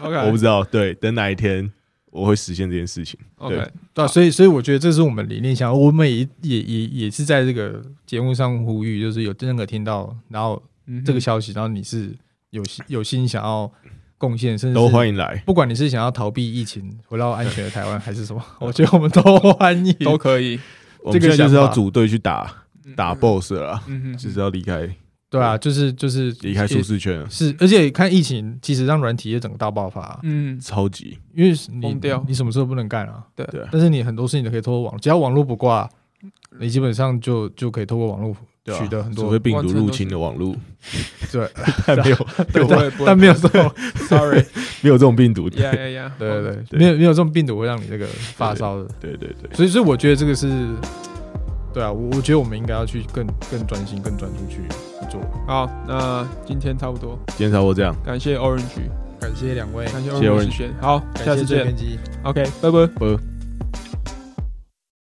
[0.00, 0.64] ，，OK， 我不知道。
[0.64, 1.70] 对，等哪一天
[2.10, 3.18] 我会实现这件事情。
[3.36, 3.54] OK，
[3.92, 4.04] 对。
[4.04, 10.62] 啊，所以所以我觉得这是我们理念想，我们也也也也是在这个节目上呼吁，就是有任何听到，然后
[11.04, 12.14] 这个消息，然后你是
[12.50, 13.70] 有心有心想要
[14.18, 15.16] 贡献，甚至都欢迎。
[15.16, 19.92] 来，不管你是想要逃避疫情，回到安全的台湾，还是什么， 我觉得我们都欢迎。
[20.00, 20.58] 都可以。
[21.02, 22.50] 我们这个现在就是要组队去打
[22.96, 23.18] 打嗯。
[23.20, 24.88] BOSS 了啦，嗯哼，就是要离开。
[25.28, 31.18] 对啊，就是就是离开舒适圈，是，而且看疫情，其实让软体业整个大爆发，嗯，超级。
[31.34, 33.24] 因为你你什么事都不能干啊。
[33.34, 33.44] 对。
[33.46, 33.60] 对。
[33.62, 35.88] 啊但是你很多事情都可以透过网，只要网络不挂，
[36.58, 38.34] 你基本上就就可以透过网络
[38.74, 40.54] 取得很多除非病毒入侵的网络，
[41.30, 41.48] 对
[41.86, 42.16] 但没有
[42.52, 43.70] 对，但没有这种
[44.08, 44.42] ，，sorry，
[44.82, 46.78] 没有这种病毒，呀呀呀，对对对，对。
[46.78, 50.48] 没有没有这种病毒会让你这个发烧的，对对对，所以所以我觉得这个是，
[51.72, 55.20] 对啊，我我觉得我们应该要去更更专心、更专注去去做。
[55.46, 58.88] 好，那今天差不多，今天差不多这样，感谢 Orange，
[59.20, 61.72] 感谢两位，感谢谢谢 Orange Orange 时间，好，下次见。
[62.24, 62.70] ，OK，拜。
[62.70, 62.86] 拜。
[62.86, 63.35] 拜。